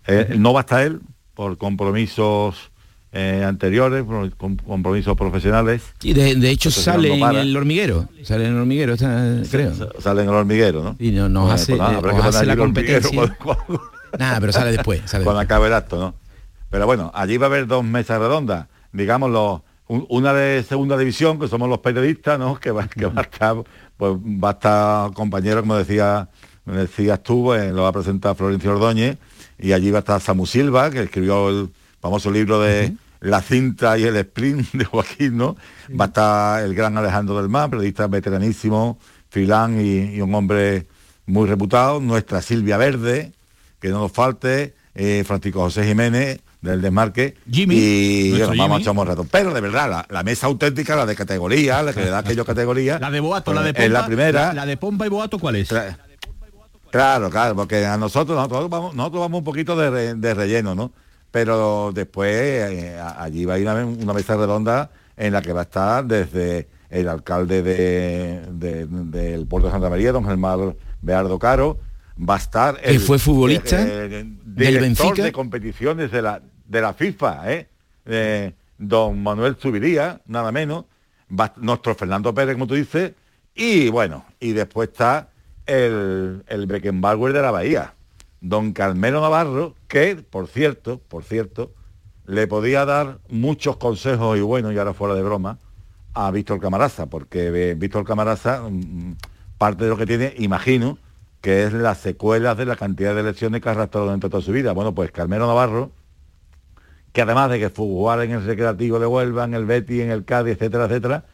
[0.07, 1.01] Eh, no va a estar él
[1.35, 2.70] por compromisos
[3.13, 4.05] eh, anteriores,
[4.37, 5.81] com- compromisos profesionales.
[6.01, 8.07] Y de, de hecho sale no en el hormiguero.
[8.23, 9.73] Sale en el hormiguero, está- creo.
[9.99, 10.95] Sale en el hormiguero, ¿no?
[10.99, 13.37] Y no- nos Bueno, hace, pues nada, eh, hace la competencia.
[14.19, 15.01] Nada, pero sale después.
[15.05, 16.13] Sale cuando acabe el acto, ¿no?
[16.69, 20.97] Pero bueno, allí va a haber dos mesas redondas, digamos, los- un- una de segunda
[20.97, 22.55] división, que somos los periodistas, ¿no?
[22.59, 23.55] Que va, que va a estar,
[23.97, 26.29] pues va a estar compañero, como decía,
[26.65, 29.17] decías tú, eh, lo va a presentar Florencio Ordóñez,
[29.59, 31.69] y allí va a estar Samu Silva, que escribió el
[32.01, 35.55] famoso libro de La cinta y el sprint de Joaquín, ¿no?
[35.99, 38.97] Va a estar el gran Alejandro del Mar, periodista veteranísimo,
[39.29, 40.87] filán y, y un hombre
[41.27, 43.31] muy reputado, nuestra Silvia Verde,
[43.79, 48.81] que no nos falte, eh, Francisco José Jiménez del Desmarque Jimmy, y bueno, vamos a
[48.81, 49.25] echar un rato.
[49.31, 52.43] Pero de verdad, la, la mesa auténtica, la de categoría, la que le da aquello
[52.43, 52.99] categoría.
[52.99, 53.97] La de Boato, la de pues, Pompa.
[53.97, 54.47] Es la primera.
[54.47, 55.73] La, la de Pompa y Boato, ¿cuál es?
[56.91, 60.75] Claro, claro, porque a nosotros, nosotros vamos, nosotros vamos un poquito de, re- de relleno,
[60.75, 60.91] ¿no?
[61.31, 65.61] Pero después eh, allí va a ir una, una mesa redonda en la que va
[65.61, 71.39] a estar desde el alcalde de- de- del puerto de Santa María, don Germán Beardo
[71.39, 71.79] Caro,
[72.19, 75.23] va a estar Que fue futbolista del director Benfica.
[75.23, 77.67] de competiciones de la, de la FIFA, ¿eh?
[78.05, 80.85] Eh, don Manuel Subiría, nada menos,
[81.31, 83.13] va nuestro Fernando Pérez, como tú dices,
[83.55, 85.29] y bueno, y después está
[85.65, 87.93] el, el Beckenbauer de la Bahía,
[88.41, 91.71] don Carmelo Navarro, que, por cierto, por cierto,
[92.25, 95.59] le podía dar muchos consejos y bueno, y ahora fuera de broma,
[96.13, 99.15] a Víctor Camaraza, porque eh, Víctor Camaraza, mm,
[99.57, 100.97] parte de lo que tiene, imagino,
[101.39, 104.51] que es las secuelas de la cantidad de lesiones que ha arrastrado durante toda su
[104.51, 104.73] vida.
[104.73, 105.91] Bueno, pues Carmelo Navarro,
[107.13, 110.25] que además de que jugar en el Recreativo de Huelva, en el Betis, en el
[110.25, 111.25] Cádiz, etcétera, etcétera,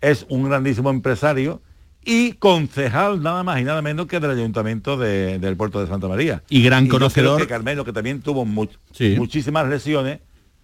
[0.00, 1.60] es un grandísimo empresario
[2.06, 6.08] y concejal nada más y nada menos que del Ayuntamiento de- del Puerto de Santa
[6.08, 6.42] María.
[6.48, 7.40] Y gran conocedor.
[7.40, 9.14] que Carmelo, que también tuvo mu- Sí.
[9.18, 10.20] muchísimas lesiones,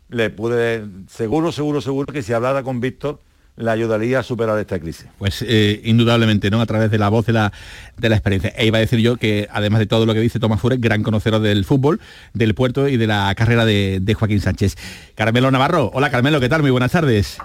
[0.08, 3.20] le pude, seguro, seguro, seguro que si hablara con Víctor,
[3.56, 5.06] le ayudaría a superar esta crisis.
[5.18, 6.60] Pues eh, indudablemente, ¿no?
[6.60, 7.52] A través de la voz de la,
[7.98, 8.50] de la experiencia.
[8.56, 11.02] E iba a decir yo que, además de todo lo que dice Tomás Fures, gran
[11.02, 12.00] conocedor del fútbol,
[12.32, 14.76] del puerto y de la carrera de, de Joaquín Sánchez.
[15.14, 15.90] Carmelo Navarro.
[15.92, 16.62] Hola Carmelo, ¿qué tal?
[16.62, 17.38] Muy buenas tardes.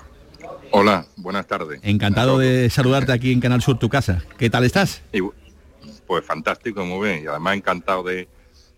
[0.71, 1.79] Hola, buenas tardes.
[1.83, 4.23] Encantado de saludarte aquí en Canal Sur, tu casa.
[4.37, 5.01] ¿Qué tal estás?
[5.13, 5.19] Y,
[6.05, 7.23] pues fantástico, muy bien.
[7.23, 8.27] Y además encantado de,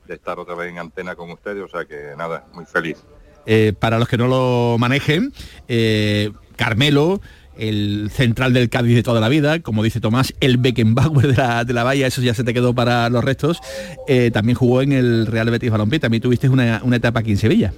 [0.07, 2.97] de estar otra vez en antena con ustedes, o sea que nada, muy feliz.
[3.45, 5.33] Eh, para los que no lo manejen,
[5.67, 7.21] eh, Carmelo,
[7.57, 11.63] el central del Cádiz de toda la vida, como dice Tomás, el Beckenbauer de la,
[11.63, 13.59] de la valla, eso ya se te quedó para los restos,
[14.07, 17.37] eh, también jugó en el Real Betis Balompié, también tuviste una, una etapa aquí en
[17.37, 17.73] Sevilla.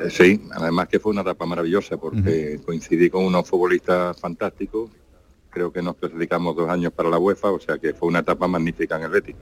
[0.00, 4.90] Eh, sí, además que fue una etapa maravillosa porque coincidí con unos futbolistas fantásticos.
[5.50, 8.48] Creo que nos clasificamos dos años para la UEFA, o sea que fue una etapa
[8.48, 9.36] magnífica en el Betis.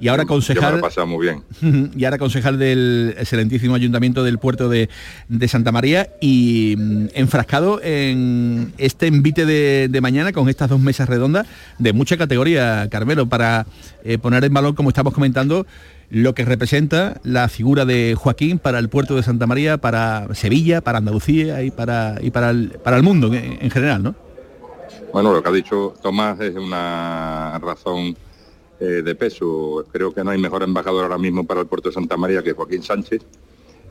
[0.00, 0.82] Y ahora concejal...
[1.06, 1.90] muy bien.
[1.96, 4.88] Y ahora concejal del excelentísimo ayuntamiento del puerto de,
[5.28, 10.80] de Santa María y mm, enfrascado en este envite de, de mañana con estas dos
[10.80, 11.46] mesas redondas
[11.78, 13.66] de mucha categoría, Carmelo, para
[14.02, 15.64] eh, poner en valor, como estamos comentando,
[16.10, 20.80] lo que representa la figura de Joaquín para el puerto de Santa María, para Sevilla,
[20.80, 24.14] para Andalucía y para, y para, el, para el mundo en, en general, ¿no?
[25.12, 28.16] Bueno, lo que ha dicho Tomás es una razón
[28.78, 29.84] eh, de peso.
[29.92, 32.52] Creo que no hay mejor embajador ahora mismo para el puerto de Santa María que
[32.52, 33.22] Joaquín Sánchez.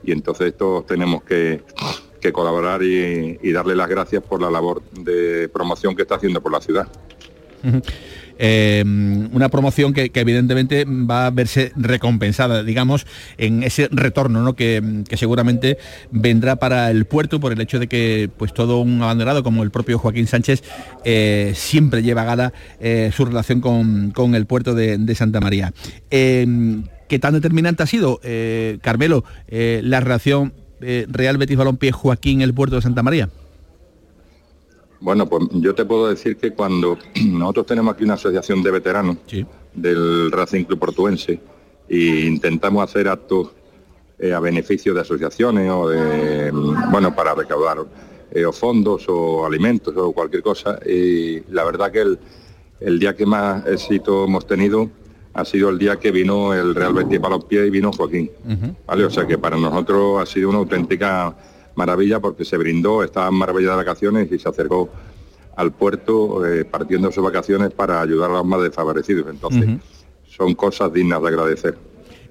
[0.03, 1.62] Y entonces todos tenemos que,
[2.21, 6.41] que colaborar y, y darle las gracias por la labor de promoción que está haciendo
[6.41, 6.88] por la ciudad.
[8.41, 13.06] Eh, una promoción que, evidentemente va a verse recompensada, digamos,
[13.38, 14.56] en ese retorno ¿no?
[14.56, 14.82] que,
[15.17, 15.78] seguramente
[16.10, 19.71] vendrá para el puerto por el hecho de que pues todo un abanderado como el
[19.71, 20.63] propio Joaquín Sánchez
[21.04, 25.41] eh, siempre lleva a gala eh, su relación con, con el puerto de, de Santa
[25.41, 25.73] María.
[26.10, 26.47] Eh,
[27.10, 32.75] ¿Qué tan determinante ha sido, eh, Carmelo, la relación Real Betis Balompié Joaquín el puerto
[32.75, 33.30] de Santa María?
[35.01, 39.17] Bueno, pues yo te puedo decir que cuando nosotros tenemos aquí una asociación de veteranos
[39.73, 41.39] del Racing Club Portuense
[41.88, 43.49] e intentamos hacer actos
[44.19, 47.77] eh, a beneficio de asociaciones o de, mm, bueno, para recaudar
[48.31, 50.79] eh, o fondos o alimentos o cualquier cosa.
[50.85, 52.19] Y la verdad que el,
[52.79, 54.89] el día que más éxito hemos tenido
[55.33, 58.29] ha sido el día que vino el Real Betis Balompié y vino Joaquín.
[58.85, 59.05] ¿vale?
[59.05, 61.35] O sea que para nosotros ha sido una auténtica
[61.79, 64.89] maravilla porque se brindó, estaba en maravilla de vacaciones y se acercó
[65.55, 69.27] al puerto eh, partiendo sus vacaciones para ayudar a los más desfavorecidos.
[69.29, 69.67] Entonces,
[70.27, 71.77] son cosas dignas de agradecer.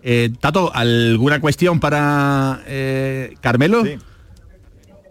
[0.02, 3.82] Eh, Tato, ¿alguna cuestión para eh, Carmelo?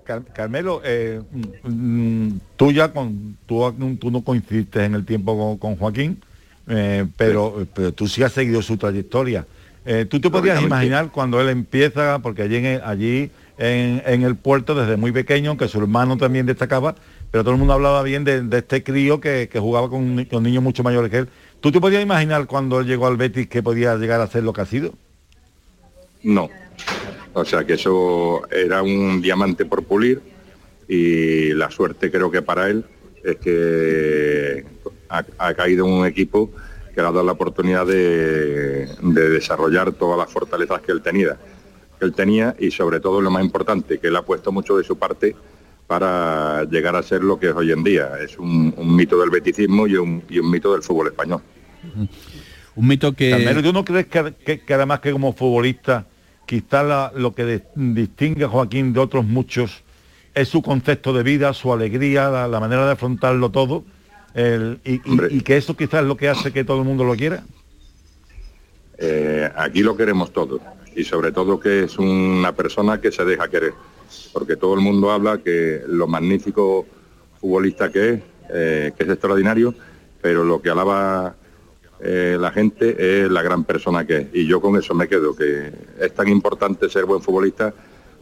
[0.03, 1.21] Car- Carmelo, eh,
[1.63, 6.21] mm, tú ya con, tú, tú no coincidiste en el tiempo con, con Joaquín,
[6.67, 9.45] eh, pero, pero tú sí has seguido su trayectoria.
[9.85, 10.85] Eh, ¿Tú te podrías Lógicamente.
[10.87, 15.79] imaginar cuando él empieza, porque allí, allí en, el puerto desde muy pequeño, que su
[15.79, 16.95] hermano también destacaba,
[17.31, 20.83] pero todo el mundo hablaba bien de, este crío que, jugaba con, con niños mucho
[20.83, 21.29] mayores que él.
[21.59, 24.53] ¿Tú te podías imaginar cuando él llegó al Betis que podía llegar a ser lo
[24.53, 24.93] que ha sido?
[26.23, 26.49] No.
[27.33, 30.21] O sea que eso era un diamante por pulir
[30.87, 32.85] y la suerte creo que para él
[33.23, 34.65] es que
[35.09, 36.51] ha, ha caído un equipo
[36.93, 41.37] que le ha dado la oportunidad de desarrollar todas las fortalezas que él tenía,
[41.97, 44.83] que él tenía y sobre todo lo más importante, que él ha puesto mucho de
[44.83, 45.35] su parte
[45.87, 48.11] para llegar a ser lo que es hoy en día.
[48.21, 51.41] Es un, un mito del beticismo y un, y un mito del fútbol español.
[52.75, 53.61] Un mito que...
[53.63, 56.05] ¿tú no crees que, que- que además que como futbolista,
[56.45, 59.83] quizás la- lo que de- distingue a Joaquín de otros muchos
[60.35, 63.83] es su concepto de vida, su alegría, la, la manera de afrontarlo todo,
[64.35, 67.03] el- y, y- y que eso quizás es lo que hace que todo el mundo
[67.05, 67.43] lo quiera?
[68.99, 70.59] Eh, aquí lo queremos todo
[70.97, 73.73] y sobre todo que es una persona que se deja querer,
[74.33, 76.85] porque todo el mundo habla que lo magnífico
[77.39, 79.75] futbolista que es, eh, que es extraordinario,
[80.21, 81.35] pero lo que alaba
[81.99, 84.27] eh, la gente es la gran persona que es.
[84.33, 87.73] Y yo con eso me quedo, que es tan importante ser buen futbolista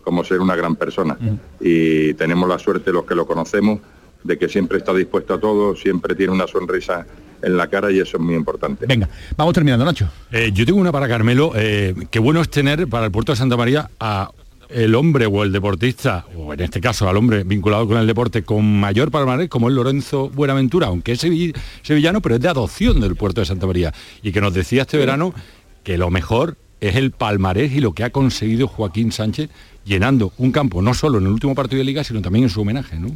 [0.04, 1.18] como ser una gran persona.
[1.60, 3.80] Y tenemos la suerte los que lo conocemos
[4.24, 7.06] de que siempre está dispuesto a todo, siempre tiene una sonrisa
[7.46, 8.86] en la cara y eso es muy importante.
[8.86, 10.10] Venga, vamos terminando, Nacho.
[10.32, 11.52] Eh, yo tengo una para Carmelo.
[11.56, 14.32] eh, qué bueno es tener para el puerto de Santa María a
[14.68, 18.42] el hombre o el deportista, o en este caso al hombre vinculado con el deporte
[18.44, 23.00] con mayor palmarés, como es Lorenzo Buenaventura, aunque es sevi- sevillano, pero es de adopción
[23.00, 23.94] del puerto de Santa María.
[24.24, 25.36] Y que nos decía este verano
[25.84, 29.52] que lo mejor es el palmarés y lo que ha conseguido Joaquín Sánchez
[29.86, 32.62] llenando un campo, no solo en el último partido de liga, sino también en su
[32.62, 33.10] homenaje, ¿no?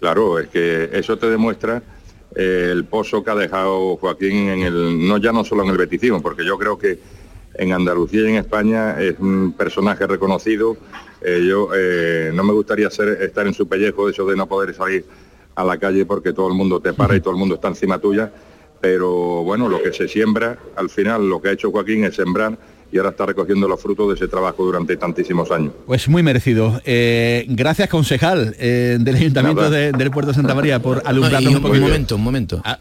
[0.00, 1.82] Claro, es que eso te demuestra
[2.34, 6.22] el pozo que ha dejado Joaquín en el, no ya no solo en el beticismo,
[6.22, 6.98] porque yo creo que
[7.54, 10.76] en Andalucía y en España es un personaje reconocido.
[11.20, 14.74] Eh, yo eh, no me gustaría ser, estar en su pellejo, eso de no poder
[14.74, 15.04] salir
[15.54, 17.98] a la calle porque todo el mundo te para y todo el mundo está encima
[17.98, 18.32] tuya.
[18.80, 22.56] Pero bueno, lo que se siembra, al final lo que ha hecho Joaquín es sembrar
[22.92, 25.72] y ahora está recogiendo los frutos de ese trabajo durante tantísimos años.
[25.86, 26.80] Pues muy merecido.
[26.84, 31.42] Eh, gracias, concejal eh, del Ayuntamiento de- del Puerto de Santa María, por No, alumbrarnos
[31.52, 31.82] y un un, poquito.
[31.86, 32.62] momento, un momento.
[32.64, 32.78] Ah,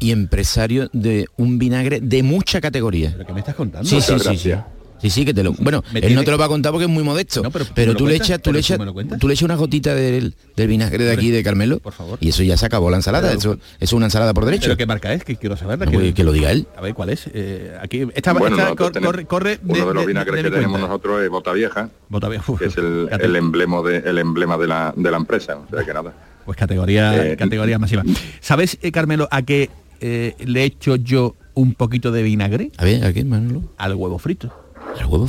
[0.00, 3.10] y, empresario de un vinagre de mucha categoría.
[3.12, 3.88] ¿Pero qué me estás contando?
[3.88, 4.52] Sí, sí, sí, sí.
[5.00, 5.52] Sí, sí, que te lo...
[5.54, 7.42] Bueno, él tiene- no te lo va a contar porque es muy modesto.
[7.42, 8.78] No, pero pero, ¿tú le echas, tú ¿Pero le echas,
[9.18, 11.78] tú le echas una gotita del, del vinagre de aquí de Carmelo.
[11.78, 12.18] por favor.
[12.20, 13.28] Y eso ya se acabó la ensalada.
[13.28, 14.64] Pero- eso, eso es una ensalada por derecho.
[14.64, 15.24] ¿Pero qué marca es?
[15.24, 15.86] Que quiero saberla.
[15.86, 16.66] No, pues, que lo diga él.
[16.76, 17.28] A ver, ¿cuál es?
[17.32, 20.50] Eh, aquí, esta, Bueno, esta nosotros cor- tenemos- corre, corre uno de los vinagres de
[20.50, 23.98] que tenemos nosotros es Bota Vieja, Bota bien, uf, que es el, el emblema de
[23.98, 26.12] el emblema de la, de la empresa o sea que nada
[26.44, 28.02] Pues categoría, Eh, categoría masiva.
[28.40, 32.70] ¿Sabes, eh, Carmelo, a qué eh, le echo yo un poquito de vinagre?
[32.78, 33.62] A ver, ¿a qué, Manolo?
[33.76, 34.52] Al huevo frito.
[35.00, 35.28] Al huevo.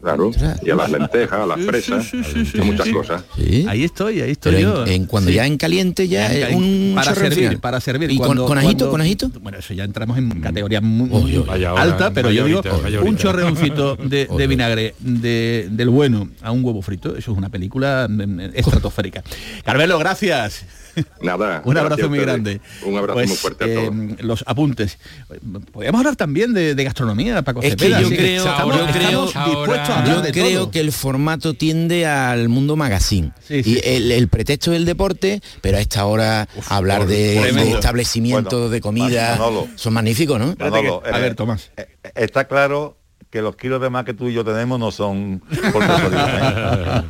[0.00, 0.30] claro
[0.62, 2.92] y a las lentejas a las Sí, sí, fresas sí, sí, sí, a muchas sí.
[2.92, 3.66] cosas Sí.
[3.68, 4.86] Ahí estoy, ahí estoy Pero yo.
[4.86, 5.36] en, en cuando Sí.
[5.36, 7.58] ya en caliente ya En es cali- un para servir, final.
[7.58, 8.10] para servir.
[8.12, 9.30] ¿Y con- Cuando- con, ajito, cuando- con ajito?
[9.40, 12.62] Bueno, eso ya entramos en categoría muy hora, alta, pero yo digo
[13.04, 18.06] un chorreoncito de, vinagre de- del bueno a un huevo frito, eso es una película
[18.08, 19.24] mm, estratosférica.
[19.64, 20.64] Carmelo, gracias.
[21.22, 22.60] Nada Un abrazo muy grande.
[22.84, 24.98] un abrazo Pues, muy fuerte a eh, todos los apuntes.
[25.72, 29.22] Podríamos hablar también de, de gastronomía, Paco Es que Cepeda, yo creo, estamos, yo creo,
[29.26, 30.70] dispuestos a hablar yo de creo todo.
[30.70, 33.32] que el formato tiende al mundo magazine.
[33.46, 37.38] Sí, sí, y el, el pretexto del deporte, pero a esta hora hablar por- de,
[37.40, 37.70] tremendo.
[37.70, 39.68] de establecimientos Bueno, de comida Manolo.
[39.76, 40.56] son magníficos, ¿no?
[40.56, 41.70] Que- Manolo, a eh, ver, Tomás.
[41.76, 42.96] eh, está claro
[43.36, 47.04] que los kilos de más que tú y yo tenemos no son por casualidad.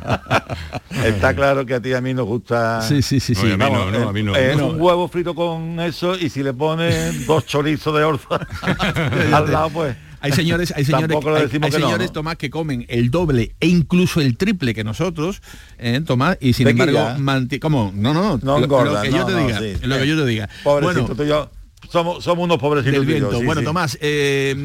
[0.91, 1.07] ¿eh?
[1.07, 3.43] está claro que a ti y a mí nos gusta Sí, sí, sí, sí.
[3.43, 4.35] No, y a mí Vamos, no, no, a mí no.
[4.35, 4.67] eh, No.
[4.67, 8.45] un huevo frito con eso y si le pones dos chorizos de orza
[9.33, 12.13] al lado pues Hay señores, hay señores, Tampoco le hay- decimos hay señores ¿no?
[12.13, 15.41] Tomás, que comen el doble e incluso el triple que nosotros,
[15.77, 17.15] eh, Tomás, y sin Tequila.
[17.15, 17.93] embargo, ¿cómo?
[17.95, 19.75] No, no, No lo- lo, engorda, que yo te no, diga, sí.
[19.83, 20.49] lo que yo te diga.
[20.65, 21.49] pobrecito Bueno, tú y yo
[21.89, 22.93] somos, somos unos pobrecitos.
[22.99, 23.37] del viento.
[23.39, 23.65] sí, bueno, sí.
[23.65, 24.55] Tomás, eh,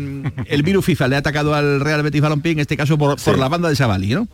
[0.47, 3.35] el virus FIFA le ha atacado al Real Betis Balompié, en este caso por, por
[3.35, 3.41] Sí.
[3.41, 4.29] la banda de Savali, ¿no?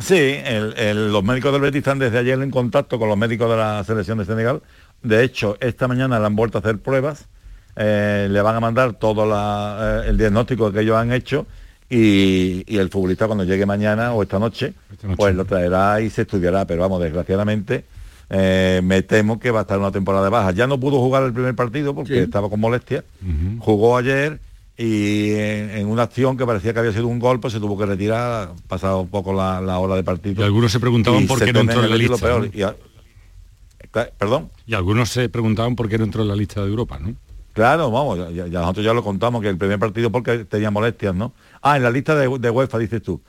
[0.00, 3.50] Sí, el- el- los médicos del Betis están desde ayer en contacto con los médicos
[3.50, 4.62] de la selección de Senegal.
[5.02, 7.26] De hecho, esta mañana le han vuelto a hacer pruebas.
[7.74, 11.46] eh, le van a mandar todo la- eh, el diagnóstico que ellos han hecho
[11.88, 14.74] y, y el futbolista cuando llegue mañana o esta noche,
[15.16, 16.66] pues lo traerá y se estudiará.
[16.66, 17.86] Pero vamos, desgraciadamente
[18.32, 20.50] eh, me temo que va a estar una temporada de baja.
[20.52, 22.18] Ya no pudo jugar el primer partido porque Sí.
[22.20, 23.04] estaba con molestia.
[23.60, 24.40] Jugó ayer
[24.76, 27.76] y en, en una acción que parecía que había sido un gol, pues se tuvo
[27.78, 30.40] que retirar, pasado un poco la, la hora de partido.
[30.42, 32.40] Y algunos se preguntaban Y por qué no entró en la lista, peor.
[32.46, 32.50] ¿no?
[32.58, 32.74] Y a-
[34.18, 34.50] Perdón.
[34.66, 37.14] Y algunos se preguntaban por qué no entró en la lista de Europa, ¿no?
[37.52, 41.34] Claro, vamos, ya nosotros ya lo contamos, que el primer partido porque tenía molestias, ¿no?
[41.60, 43.20] Ah, en la lista de, de UEFA dices tú.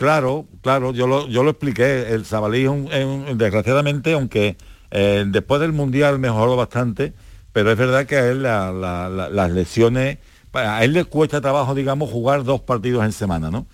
[0.00, 2.08] Claro, claro, yo lo, yo lo expliqué.
[2.14, 4.56] El Sabalí, un- un- desgraciadamente, aunque
[4.90, 7.12] eh, después del Mundial mejoró bastante,
[7.52, 10.16] pero es verdad que a él la- la- la- las lesiones,
[10.54, 13.66] a él le cuesta trabajo, digamos, jugar dos partidos en semana, ¿no?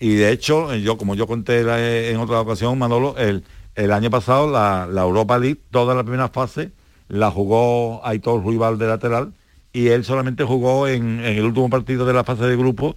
[0.00, 3.44] Y de hecho, yo como yo conté la- en otra ocasión, Manolo, el,
[3.74, 6.72] el año pasado la, Europa League, toda la primera fase,
[7.08, 9.34] la jugó Aitor Ruibal de lateral
[9.72, 12.96] y él solamente jugó en, en el último partido de la fase de grupo,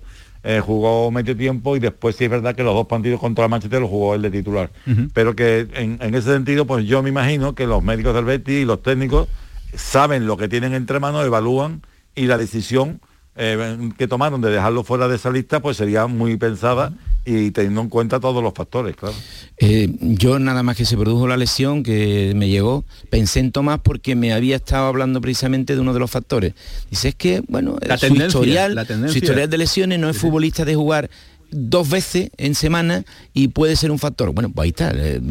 [0.49, 3.51] eh, jugó medio tiempo y después sí es verdad que los dos partidos contra el
[3.51, 4.71] Manchester los jugó él de titular.
[5.13, 8.61] Pero que en, en ese sentido, pues yo me imagino que los médicos del Betis
[8.61, 9.27] y los técnicos
[9.75, 11.81] saben lo que tienen entre manos, evalúan
[12.15, 13.01] y la decisión
[13.35, 16.93] eh, que tomaron de dejarlo fuera de esa lista, pues sería muy pensada
[17.29, 19.13] y teniendo en cuenta todos los factores, claro.
[19.57, 23.79] Eh, yo nada más que se produjo la lesión que me llegó, pensé en Tomás
[23.83, 26.53] porque me había estado hablando precisamente de uno de los factores.
[26.89, 29.11] Dice, es que, bueno, La su, tendencia, historial, la tendencia.
[29.11, 31.09] su historial de lesiones no es futbolista de jugar
[31.49, 34.31] dos veces en semana y puede ser un factor.
[34.33, 34.91] Bueno, pues ahí está.
[34.95, 35.21] eh,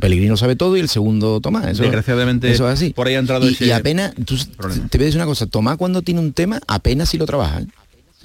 [0.00, 1.66] Pellegrino sabe todo y el segundo Tomás.
[1.66, 2.90] Eso, Desgraciadamente, eso es así.
[2.90, 5.46] por ahí ha entrado y, ese y apenas, tú- te voy a decir una cosa,
[5.46, 7.60] Tomás cuando tiene un tema, apenas si lo trabaja.
[7.60, 7.66] ¿eh?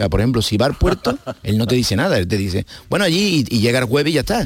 [0.02, 2.66] Sea, por ejemplo, si va al puerto, él no te dice nada, él te dice,
[2.90, 4.42] bueno, allí y, y llega el jueves y ya está.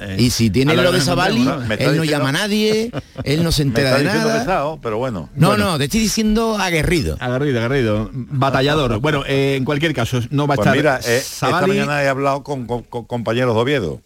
[0.00, 1.62] eh, y si tiene lo de Sabali, ¿no?
[1.78, 2.90] Él no llama a nadie,
[3.24, 4.38] él no se Me entera está de nada.
[4.40, 5.30] pesado, pero bueno.
[5.34, 5.64] No, Bueno.
[5.64, 7.16] no, te estoy diciendo aguerrido.
[7.20, 8.10] Agarrido, agarrido.
[8.12, 8.98] Batallador.
[9.00, 12.08] Bueno, eh, en cualquier caso, no va a Pues estar mira, eh, esta mañana he
[12.08, 14.02] hablado con, con- con compañeros de Oviedo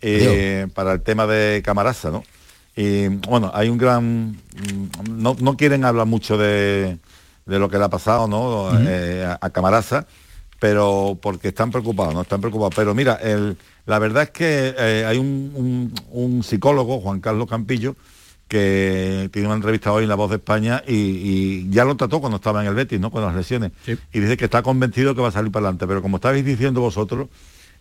[0.00, 2.24] eh, para el tema de Camarasa, ¿no?
[2.76, 4.38] Y bueno, hay un gran...
[5.10, 6.96] No, no quieren hablar mucho de,
[7.44, 8.70] de lo que le ha pasado, ¿no?
[8.88, 10.06] Eh, a, a Camarasa,
[10.60, 12.20] pero porque están preocupados, ¿no?
[12.22, 12.74] Están preocupados.
[12.76, 17.48] Pero mira, el- la verdad es que eh, hay un, un- un psicólogo, Juan Carlos
[17.48, 17.96] Campillo,
[18.46, 22.20] que tiene una entrevista hoy en La Voz de España y, y ya lo trató
[22.20, 23.10] cuando estaba en el Betis, ¿no?
[23.10, 23.72] Con las lesiones.
[24.12, 25.86] Y dice que está convencido que va a salir para adelante.
[25.86, 27.28] Pero como estáis diciendo vosotros,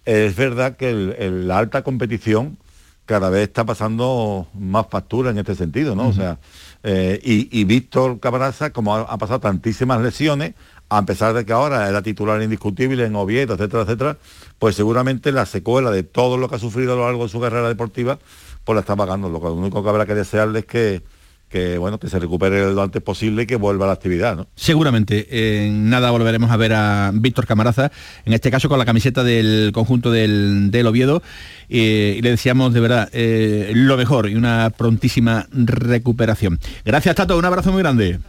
[0.06, 2.58] es verdad que el- el- la alta competición
[3.06, 6.10] cada vez está pasando más factura en este sentido, ¿no?
[6.10, 6.38] O sea,
[6.84, 10.54] eh, y, y Víctor Cabraza, como ha, ha pasado tantísimas lesiones,
[10.90, 14.18] a pesar de que ahora era titular indiscutible en Oviedo, etcétera, etcétera,
[14.58, 17.40] pues seguramente la secuela de todo lo que ha sufrido a lo largo de su
[17.40, 18.18] carrera deportiva,
[18.64, 19.30] pues la está pagando.
[19.30, 21.04] Lo único que habrá que desearle es que,
[21.48, 24.48] que bueno, que se recupere lo antes posible y que vuelva a la actividad, ¿no?
[24.56, 27.92] Seguramente, en nada volveremos a ver a Víctor Camaraza,
[28.26, 31.22] en este caso con la camiseta del conjunto del, del Oviedo,
[31.68, 36.60] y le deseamos de verdad eh, lo mejor y una prontísima recuperación.
[36.84, 38.20] Gracias, Tato, un abrazo muy grande.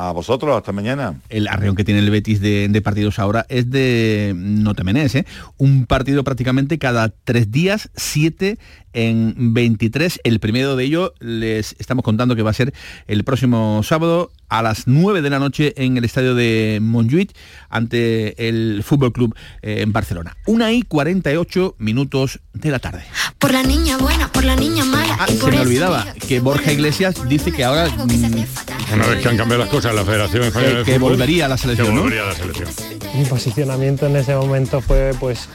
[0.00, 1.20] A vosotros, hasta mañana.
[1.28, 5.12] El arreón que tiene el Betis de, de partidos ahora es de, no te menes,
[5.16, 5.26] ¿eh?
[5.56, 8.58] un partido prácticamente cada tres días, siete
[8.98, 10.20] en 23.
[10.24, 12.74] El primero de ellos les estamos contando que va a ser
[13.06, 17.30] el próximo sábado a las 9 de la noche en el estadio de Montjuic
[17.68, 20.36] ante el Fútbol Club eh, en Barcelona.
[20.46, 23.04] Una y 48 minutos de la tarde.
[23.38, 25.16] Por la niña buena, por la niña mala.
[25.20, 29.22] Ah, y se por me olvidaba que Borja Iglesias dice que ahora mm, Una vez
[29.22, 31.56] que han cambiado las cosas, la Federación Española Que- de que Fútbol, volvería a la
[31.58, 32.00] selección, que ¿no?
[32.02, 32.68] volvería a la selección.
[33.14, 35.48] Mi posicionamiento en ese momento fue pues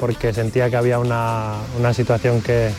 [0.00, 2.70] porque sentía que había una, una situación que,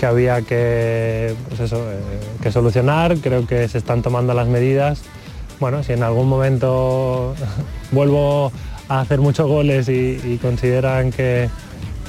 [0.00, 2.00] que había que, pues eso, eh,
[2.42, 5.02] que solucionar, creo que se están tomando las medidas.
[5.60, 7.34] Bueno, si en algún momento
[7.92, 8.50] vuelvo
[8.88, 11.50] a hacer muchos goles y, consideran que,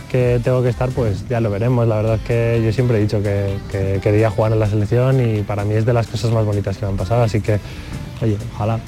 [0.09, 1.85] que tengo que estar, pues ya lo veremos.
[1.85, 5.19] La verdad es que yo siempre he dicho que, que quería jugar en la selección
[5.19, 7.59] y para mí es de las cosas más bonitas que me han pasado, así que,
[8.21, 8.79] oye, ojalá.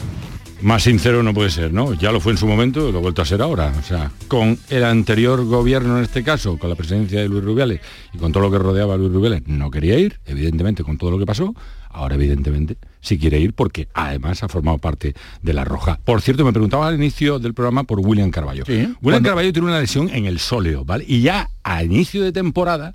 [0.62, 1.94] Más sincero no puede ser, ¿no?
[1.94, 3.74] Ya lo fue en su momento lo ha vuelto a ser ahora.
[3.78, 7.82] O sea, con el anterior gobierno en este caso, con la presidencia de Luis Rubiales
[8.14, 11.12] y con todo lo que rodeaba a Luis Rubiales, no quería ir, evidentemente, con todo
[11.12, 11.54] lo que pasó.
[11.90, 16.00] Ahora, evidentemente, sí quiere ir porque además ha formado parte de la Roja.
[16.04, 18.64] Por cierto, me preguntaba al inicio del programa por William Carballo.
[18.68, 19.30] William ¿Cuándo?
[19.30, 21.06] Carballo tiene una lesión en el sóleo, ¿vale?
[21.08, 22.94] Y ya a inicio de temporada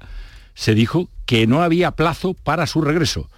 [0.54, 3.28] se dijo que no había plazo para su regreso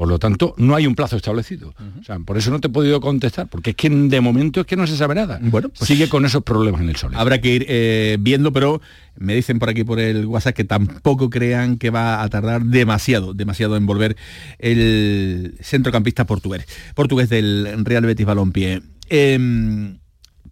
[0.00, 1.74] Por lo tanto, no hay un plazo establecido.
[2.00, 4.66] O sea, por eso no te he podido contestar, porque es que de momento es
[4.66, 5.38] que no se sabe nada.
[5.42, 7.12] Bueno, pues sigue con esos problemas en el sol.
[7.14, 8.80] Habrá que ir eh, viendo, pero
[9.18, 13.34] me dicen por aquí por el WhatsApp que tampoco crean que va a tardar demasiado,
[13.34, 14.16] demasiado en volver
[14.58, 18.80] el centrocampista portugués, portugués del Real Betis Balompié.
[19.10, 19.98] Em,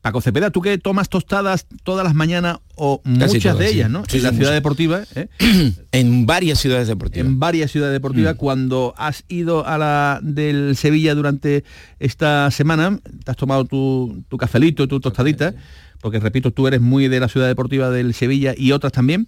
[0.00, 3.74] Paco Cepeda, tú que tomas tostadas todas las mañanas o Casi muchas todas, de sí.
[3.74, 4.04] ellas, ¿no?
[4.08, 5.28] Sí, en la ciudad deportiva, ¿eh?
[5.92, 7.26] en varias ciudades deportivas.
[7.26, 8.38] en varias ciudades deportivas, Mm.
[8.38, 11.64] cuando has ido a la del Sevilla durante
[11.98, 15.54] esta semana, te has tomado tu, tu cafelito, tu tostadita,
[16.00, 19.26] porque repito, tú eres muy de la ciudad deportiva del Sevilla y otras también.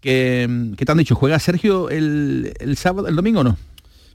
[0.00, 1.14] que qué te han dicho?
[1.14, 3.56] ¿Juega Sergio el, el sábado, el domingo o no?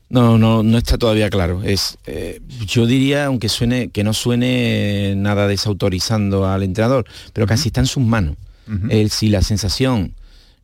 [0.09, 1.63] No, no, no está todavía claro.
[1.63, 7.69] Es, eh, yo diría, aunque suene, que no suene nada desautorizando al entrenador, pero casi
[7.69, 8.37] está en sus manos.
[8.89, 10.15] Él, si la sensación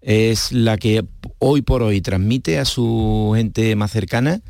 [0.01, 1.05] es la que
[1.37, 4.41] hoy por hoy transmite a su gente más cercana,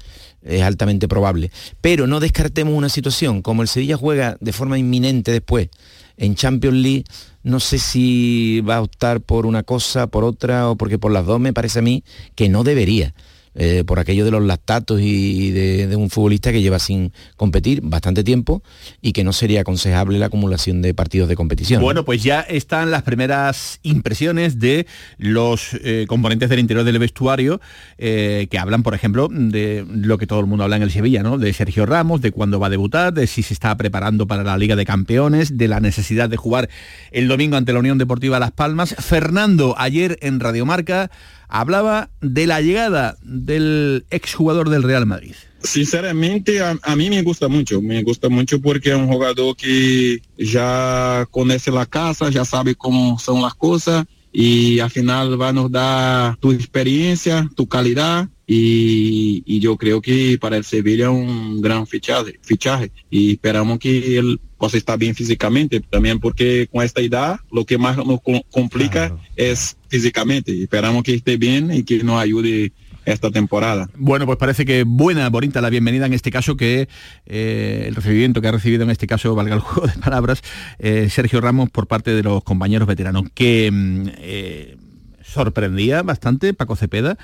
[0.42, 1.52] es altamente probable.
[1.82, 5.70] Pero no descartemos una situación, como el Sevilla juega de forma inminente después
[6.18, 7.04] en Champions League,
[7.44, 11.26] no sé si va a optar por una cosa, por otra, o porque por las
[11.26, 12.04] dos me parece a mí
[12.36, 13.14] que no debería.
[13.54, 18.24] Eh, por aquello de los lactatos y de, un futbolista que lleva sin competir bastante
[18.24, 18.64] tiempo
[19.02, 21.82] y que no sería aconsejable la acumulación de partidos de competición.
[21.82, 24.88] Bueno, pues ya están las primeras impresiones de
[25.18, 27.60] los eh, componentes del interior del vestuario
[27.98, 31.22] eh, que hablan, por ejemplo, de lo que todo el mundo habla en el Sevilla,
[31.22, 31.38] ¿no?
[31.38, 34.58] De Sergio Ramos, de cuándo va a debutar, de si se está preparando para la
[34.58, 36.70] Liga de Campeones, de la necesidad de jugar
[37.12, 38.96] el domingo ante la Unión Deportiva Las Palmas.
[38.98, 41.12] Fernando, ayer en Radiomarca,
[41.52, 45.34] hablaba de la llegada del exjugador del Real Madrid.
[45.62, 50.20] Sinceramente, a, a mí me gusta mucho, me gusta mucho porque es un jugador que
[50.38, 55.54] ya conoce la casa, ya sabe cómo son las cosas y al final va a
[55.54, 61.12] nos dar tu experiencia, tu calidad y, y yo creo que para el Sevilla es
[61.12, 66.84] un gran fichaje, fichaje y esperamos que él possa estar bien físicamente también porque con
[66.84, 70.52] esta edad lo que más nos com- complica es físicamente.
[70.64, 72.74] Esperamos que esté bien y que nos ayude
[73.06, 73.90] esta temporada.
[73.96, 76.90] Bueno, pues parece que buena, bonita la bienvenida en este caso, que
[77.26, 80.42] eh, el recibimiento que ha recibido en este caso, valga el juego de palabras,
[80.78, 84.78] eh, Sergio Ramos por parte de los compañeros veteranos, que mm, eh,
[85.24, 87.18] sorprendía bastante Paco Cepeda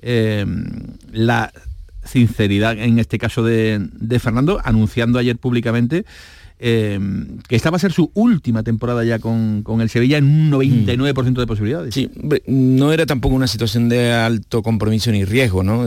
[0.00, 0.44] eh,
[1.12, 1.52] la
[2.04, 6.04] sinceridad en este caso de, de Fernando, anunciando ayer públicamente
[6.62, 7.00] eh,
[7.48, 10.50] que esta va a ser su última temporada ya con, con el Sevilla en un
[10.50, 11.94] 99% de posibilidades.
[11.94, 12.10] Sí,
[12.46, 15.86] no era tampoco una situación de alto compromiso ni riesgo, ¿no?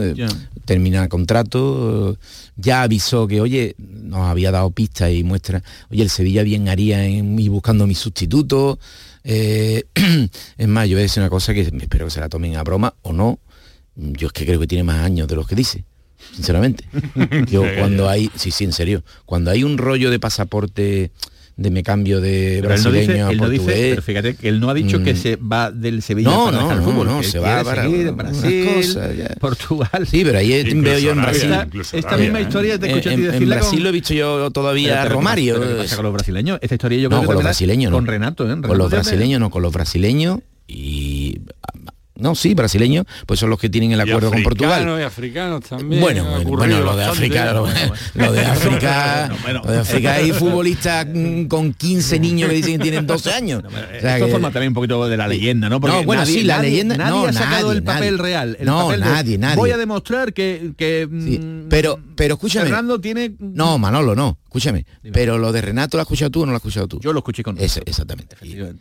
[0.64, 2.18] Termina contrato,
[2.56, 7.04] ya avisó que, oye, nos había dado pistas y muestra, oye, el Sevilla bien haría
[7.04, 8.80] en ir buscando mi sustituto.
[9.22, 9.84] eh,
[10.58, 12.64] es más, yo voy a decir una cosa que espero que se la tomen a
[12.64, 13.38] broma o no.
[13.96, 15.84] Yo es que creo que tiene más años de los que dice,
[16.34, 16.84] sinceramente.
[17.50, 21.10] Yo cuando hay, sí, sí, en serio, cuando hay un rollo de pasaporte
[21.56, 24.02] de me cambio de Pero él no dice, brasileño a él no dice, portugués, pero
[24.02, 25.16] fíjate que él no ha dicho que Mm.
[25.16, 27.84] se va del Sevilla No, para no, dejar el no, fútbol, no, se va para
[27.84, 29.28] en Brasil, cosas, ya.
[29.38, 30.08] Portugal.
[30.10, 31.52] Sí, pero ahí veo yo en Brasil.
[31.52, 33.88] Esta, esta misma historia te En- escuché a ti en- en decirla Brasil con- lo
[33.88, 35.54] he visto yo todavía Pero- a pero- Romario.
[35.60, 36.58] pero ¿qué pasa con los brasileños?
[36.60, 37.96] Esta historia yo no, creo que con los brasileños no.
[37.98, 38.60] Con Renato, ¿eh?
[38.60, 41.38] Con los brasileños no, con los brasileños y...
[42.16, 44.72] No, sí, brasileños, pues son los que tienen el acuerdo con Portugal.
[44.74, 46.00] Africanos y africanos también.
[46.00, 47.04] Bueno, bueno, lo de.
[47.04, 47.66] África, lo,
[48.14, 49.30] lo de África,
[49.64, 53.62] lo de África hay futbolistas mm, con 15 niños que dicen que tienen 12 años.
[53.66, 55.80] O sea Esto que- forma también un poquito de la leyenda, ¿no?
[55.80, 58.56] No, bueno, nadie- sí, la nadie- leyenda- Nadie no, ha sacado nadie, el papel real.
[58.60, 59.56] el No, papel de, nadie, nadie.
[59.56, 62.66] Voy a demostrar que, que mm, pero, pero escúchame.
[62.66, 63.34] Fernando tiene...
[63.40, 64.38] No, Manolo, no.
[64.44, 64.86] Escúchame.
[65.12, 67.00] Pero lo de Renato lo has escuchado tú o no lo has escuchado tú.
[67.00, 68.36] Yo lo escuché con Ese, exactamente.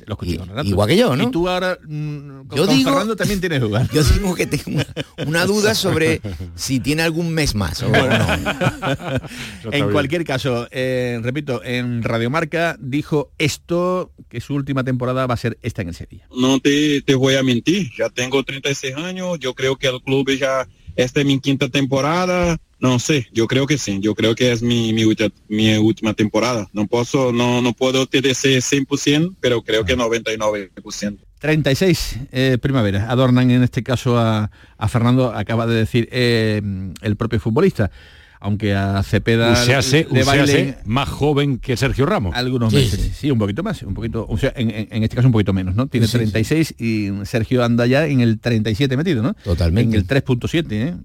[0.06, 0.70] Lo escuché con Renato.
[0.70, 1.24] Igual que yo, ¿no?
[1.24, 3.90] Y tú ahora mm, con, Yo digo- Fernando también tienes dudas.
[3.92, 4.86] Yo digo que tengo una,
[5.26, 6.22] una duda sobre
[6.56, 7.98] si tiene algún mes más o no.
[9.72, 15.38] en cualquier caso, eh, repito, en Radiomarca dijo esto, que su última temporada va a
[15.38, 16.28] ser esta en el Sevilla.
[16.36, 20.30] No te, te voy a mentir, ya tengo 36 años, yo creo que el club
[20.32, 24.52] ya, esta es mi quinta temporada, no sé, yo creo que sí, yo creo que
[24.52, 25.06] es mi, mi,
[25.48, 26.70] mi última temporada.
[26.74, 31.20] No puedo, no, no puedo te decir 100%, pero creo que 99%.
[31.44, 36.62] 36 eh, primaveras adornan en este caso a, a Fernando, acaba de decir eh,
[37.02, 37.92] el propio futbolista.
[38.40, 42.34] Aunque a Cepeda se hace, le baile más joven que Sergio Ramos.
[42.36, 43.12] algunos meses.
[43.16, 45.88] Sí, un poquito más, un poquito, o sea, en, este caso un poquito menos, ¿no?
[45.88, 46.18] Tiene Sí, sí.
[46.18, 49.34] 36 y Sergio anda ya en el 37 metido, ¿no?
[49.44, 49.96] Totalmente.
[49.96, 50.96] En el 3.7, ¿eh?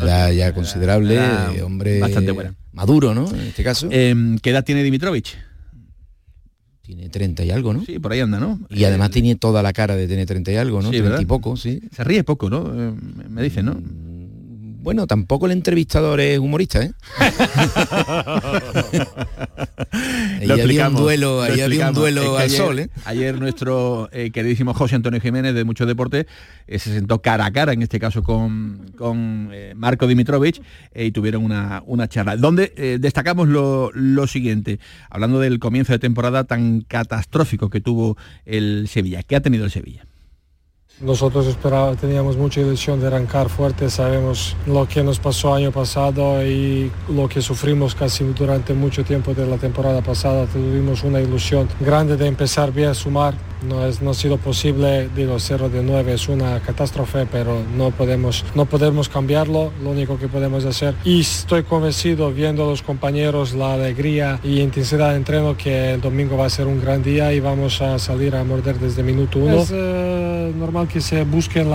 [0.00, 2.54] Era ya considerable, era hombre bastante buena.
[2.72, 3.28] maduro, ¿no?
[3.32, 3.88] En este caso.
[3.90, 5.36] Eh, ¿Qué edad tiene Dimitrovich?
[6.86, 7.84] Tiene 30 y algo, ¿no?
[7.84, 8.60] Sí, por ahí anda, ¿no?
[8.70, 10.92] Y además tiene toda la cara de tener 30 y algo, ¿no?
[10.92, 11.80] Sí, 30 y poco, sí.
[11.90, 12.72] Se ríe poco, ¿no?
[12.72, 12.94] Eh,
[13.28, 13.82] me dicen, ¿no?
[14.86, 16.92] Bueno, tampoco el entrevistador es humorista, ¿eh?
[20.40, 22.88] Ahí había un duelo, ahí había un duelo Es que al ayer, sol, ¿eh?
[23.04, 26.28] Ayer nuestro eh, queridísimo José Antonio Jiménez de Mucho Deporte
[26.68, 30.62] eh, se sentó cara a cara, en este caso con, con eh, Marco Dimitrovich,
[30.94, 34.78] eh, y tuvieron una, una charla, donde destacamos lo, lo siguiente,
[35.10, 39.24] hablando del comienzo de temporada tan catastrófico que tuvo el Sevilla.
[39.24, 40.06] ¿Qué ha tenido el Sevilla?
[41.00, 46.42] Nosotros esperaba, teníamos mucha ilusión de arrancar fuerte, sabemos lo que nos pasó año pasado
[46.42, 50.46] y lo que sufrimos casi durante mucho tiempo de la temporada pasada.
[50.46, 53.34] Tuvimos una ilusión grande de empezar bien a sumar.
[53.68, 57.90] No, es, no ha sido posible, digo, 0 de 9 es una catástrofe, pero no
[57.90, 60.94] podemos, no podemos cambiarlo, lo único que podemos hacer.
[61.04, 66.00] Y estoy convencido, viendo a los compañeros, la alegría y intensidad de entreno, que el
[66.00, 69.38] domingo va a ser un gran día y vamos a salir a morder desde minuto
[69.38, 69.56] uno.
[69.56, 71.68] Es eh, normal que se busquen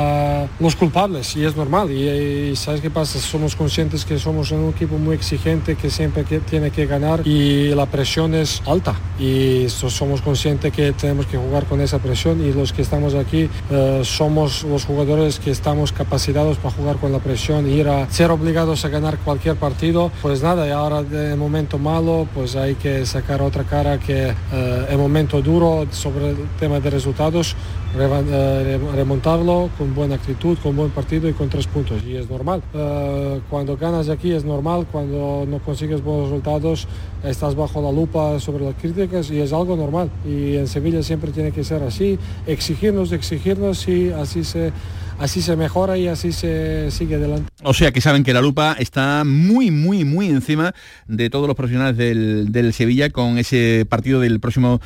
[0.59, 1.91] los culpables y es normal.
[1.91, 3.19] Y, ¿sabes qué pasa?
[3.19, 7.69] Somos conscientes que somos un equipo muy exigente que siempre que tiene que ganar y
[7.75, 8.95] la presión es alta.
[9.19, 13.13] Y so- somos conscientes que tenemos que jugar con esa presión y los que estamos
[13.15, 18.09] aquí eh, somos los jugadores que estamos capacitados para jugar con la presión ir a
[18.09, 20.11] ser obligados a ganar cualquier partido.
[20.21, 24.85] Pues nada, y ahora de momento malo, pues hay que sacar otra cara que eh,
[24.89, 27.55] el momento duro sobre el tema de resultados,
[27.93, 32.01] remontarlo con buena actitud, con buen partido y con tres puntos.
[32.03, 32.61] Y es normal.
[32.73, 36.87] Eh, cuando ganas aquí es normal, cuando no consigues buenos resultados
[37.23, 40.09] estás bajo la lupa sobre las críticas y es algo normal.
[40.25, 42.17] Y en Sevilla siempre tiene que ser así,
[42.47, 44.71] exigirnos, exigirnos y así se,
[45.19, 47.51] así se mejora y así se sigue adelante.
[47.63, 50.73] O sea que saben que la lupa está muy, muy, muy encima
[51.07, 54.81] de todos los profesionales del, del Sevilla con ese partido del próximo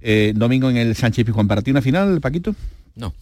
[0.00, 1.48] eh, domingo en el Sánchez Pizjuán.
[1.48, 2.54] ¿Para ti una final, Paquito?
[2.94, 3.14] No.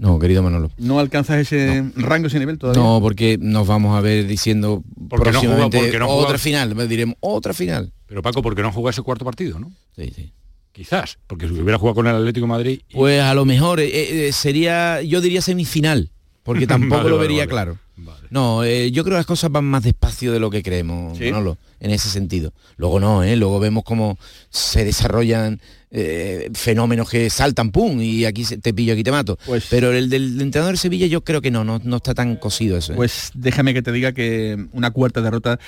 [0.00, 0.72] No, querido Manolo.
[0.78, 2.82] ¿No alcanzas ese rango, ese nivel todavía?
[2.82, 6.38] No, porque nos vamos a ver diciendo Porque no juega- próximamente porque no otra juega-
[6.38, 7.92] final, diremos otra final.
[8.06, 9.70] Pero Paco, ¿por qué no jugó ese cuarto partido, no?
[9.96, 10.32] Sí, sí.
[10.72, 12.80] Quizás, porque si hubiera jugado con el Atlético de Madrid...
[12.92, 16.10] Pues a lo mejor eh, eh, sería, yo diría semifinal,
[16.42, 17.50] porque tampoco Vale, lo vale, vería vale.
[17.50, 17.78] claro.
[18.30, 21.24] No, eh, yo creo que las cosas van más despacio de lo que creemos, ¿Sí?
[21.24, 22.52] Manolo, en ese sentido.
[22.76, 23.36] Luego no, ¿eh?
[23.36, 24.18] luego vemos cómo
[24.50, 25.60] se desarrollan
[25.92, 29.38] eh, fenómenos que saltan, pum, y aquí se- te pillo, aquí te mato.
[29.70, 32.76] Pero el del entrenador de Sevilla yo creo que no, no, no está tan cosido
[32.76, 32.92] eso.
[32.94, 32.96] ¿eh?
[32.96, 35.60] Pues déjame que te diga que una cuarta derrota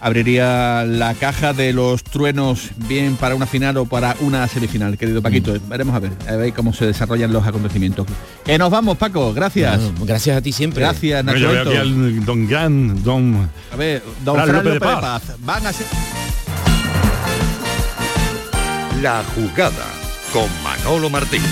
[0.00, 5.22] abriría la caja de los truenos bien para una final o para una semifinal, querido
[5.22, 5.54] Paquito.
[5.54, 5.68] Mm.
[5.68, 8.06] Veremos a ver, a ver cómo se desarrollan los acontecimientos.
[8.44, 9.80] Que nos vamos, Paco, gracias.
[9.80, 10.82] Bueno, gracias a ti siempre.
[10.82, 11.70] Gracias, Nacho yo veo Bento.
[11.70, 13.50] aquí al don Gran, don...
[13.72, 15.22] A ver, don Fran Fran López López, de de Paz.
[15.22, 15.36] Paz.
[15.40, 15.86] Van a ser...
[19.02, 19.84] La jugada
[20.32, 21.42] con Manolo Martín.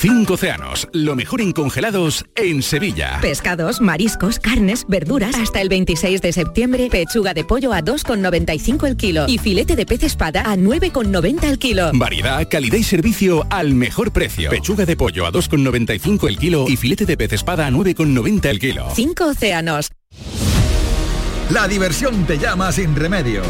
[0.00, 3.18] Cinco océanos, lo mejor en congelados en Sevilla.
[3.20, 5.34] Pescados, mariscos, carnes, verduras.
[5.34, 9.84] Hasta el 26 de septiembre, pechuga de pollo a 2,95 el kilo y filete de
[9.84, 11.90] pez espada a 9,90 el kilo.
[11.92, 14.48] Variedad, calidad y servicio al mejor precio.
[14.48, 18.58] Pechuga de pollo a 2,95 el kilo y filete de pez espada a 9,90 el
[18.58, 18.88] kilo.
[18.94, 19.90] Cinco océanos.
[21.50, 23.42] La diversión te llama sin remedio.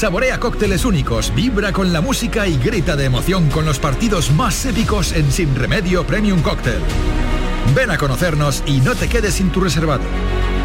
[0.00, 4.64] Saborea cócteles únicos, vibra con la música y grita de emoción con los partidos más
[4.64, 6.80] épicos en Sin Remedio Premium Cóctel.
[7.74, 10.04] Ven a conocernos y no te quedes sin tu reservado.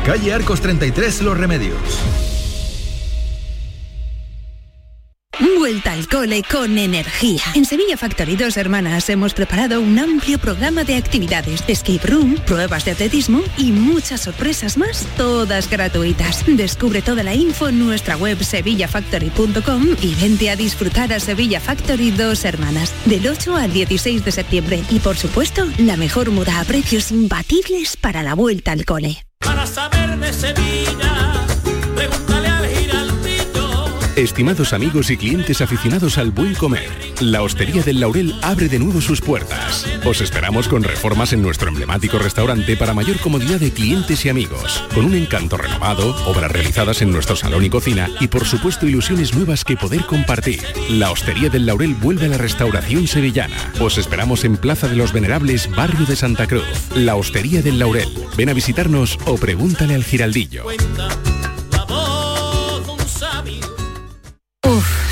[0.05, 2.34] Calle Arcos 33 Los Remedios.
[5.39, 7.41] Vuelta al cole con energía.
[7.55, 12.85] En Sevilla Factory Dos Hermanas hemos preparado un amplio programa de actividades, escape room, pruebas
[12.85, 16.43] de atletismo y muchas sorpresas más, todas gratuitas.
[16.47, 22.11] Descubre toda la info en nuestra web sevillafactory.com y vente a disfrutar a Sevilla Factory
[22.11, 24.83] Dos Hermanas del 8 al 16 de septiembre.
[24.89, 29.25] Y por supuesto, la mejor moda a precios imbatibles para la vuelta al cole.
[29.39, 31.44] Para saber de Sevilla.
[34.15, 36.89] Estimados amigos y clientes aficionados al buen comer,
[37.19, 39.85] la Hostería del Laurel abre de nuevo sus puertas.
[40.05, 44.85] Os esperamos con reformas en nuestro emblemático restaurante para mayor comodidad de clientes y amigos,
[44.93, 49.35] con un encanto renovado, obras realizadas en nuestro salón y cocina y por supuesto ilusiones
[49.35, 50.63] nuevas que poder compartir.
[50.89, 53.73] La Hostería del Laurel vuelve a la restauración sevillana.
[53.81, 56.63] Os esperamos en Plaza de los Venerables, barrio de Santa Cruz.
[56.95, 58.07] La Hostería del Laurel.
[58.37, 60.67] Ven a visitarnos o pregúntale al giraldillo.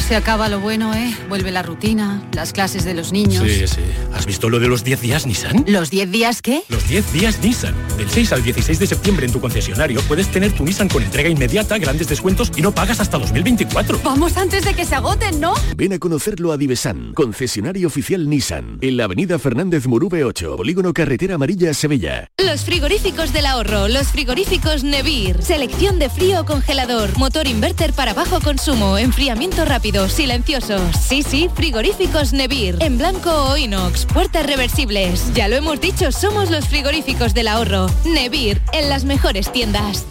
[0.04, 1.16] Se acaba lo bueno, ¿eh?
[1.30, 3.44] Vuelve la rutina, las clases de los niños.
[3.48, 3.82] Sí, sí.
[4.24, 5.66] ¿Has visto lo de los 10 días Nissan?
[5.68, 6.64] ¿Los 10 días qué?
[6.70, 7.76] Los 10 días Nissan.
[7.98, 11.28] Del 6 al 16 de septiembre en tu concesionario puedes tener tu Nissan con entrega
[11.28, 14.00] inmediata, grandes descuentos y no pagas hasta 2024.
[14.02, 15.54] Vamos antes de que se agoten, ¿no?
[15.76, 20.94] Ven a conocerlo a Divesan, concesionario oficial Nissan, en la avenida Fernández Murube 8, Polígono
[20.94, 22.30] Carretera Amarilla, Sevilla.
[22.38, 25.44] Los frigoríficos del ahorro, los frigoríficos Nevir.
[25.44, 30.82] Selección de frío o congelador, motor inverter para bajo consumo, enfriamiento rápido, silenciosos.
[30.96, 32.78] Sí, sí, frigoríficos Nevir.
[32.80, 35.34] En blanco o inox, puertas reversibles.
[35.34, 37.88] Ya lo hemos dicho, somos los frigoríficos del ahorro.
[38.06, 40.06] Nevir, en las mejores tiendas.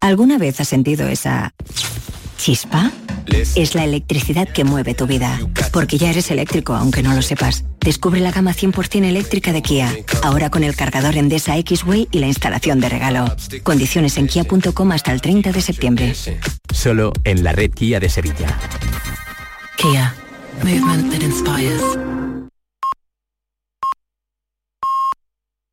[0.00, 1.54] ¿Alguna vez has sentido esa
[2.36, 2.92] chispa?
[3.56, 5.40] Es la electricidad que mueve tu vida.
[5.72, 7.64] Porque ya eres eléctrico, aunque no lo sepas.
[7.80, 9.90] Descubre la gama 100% eléctrica de Kia.
[10.22, 13.34] Ahora con el cargador Endesa X-Way y la instalación de regalo.
[13.62, 16.14] Condiciones en kia.com hasta el 30 de septiembre.
[16.72, 18.58] Solo en la red Kia de Sevilla.
[19.76, 20.14] Kia.
[20.62, 21.82] Movement that inspires.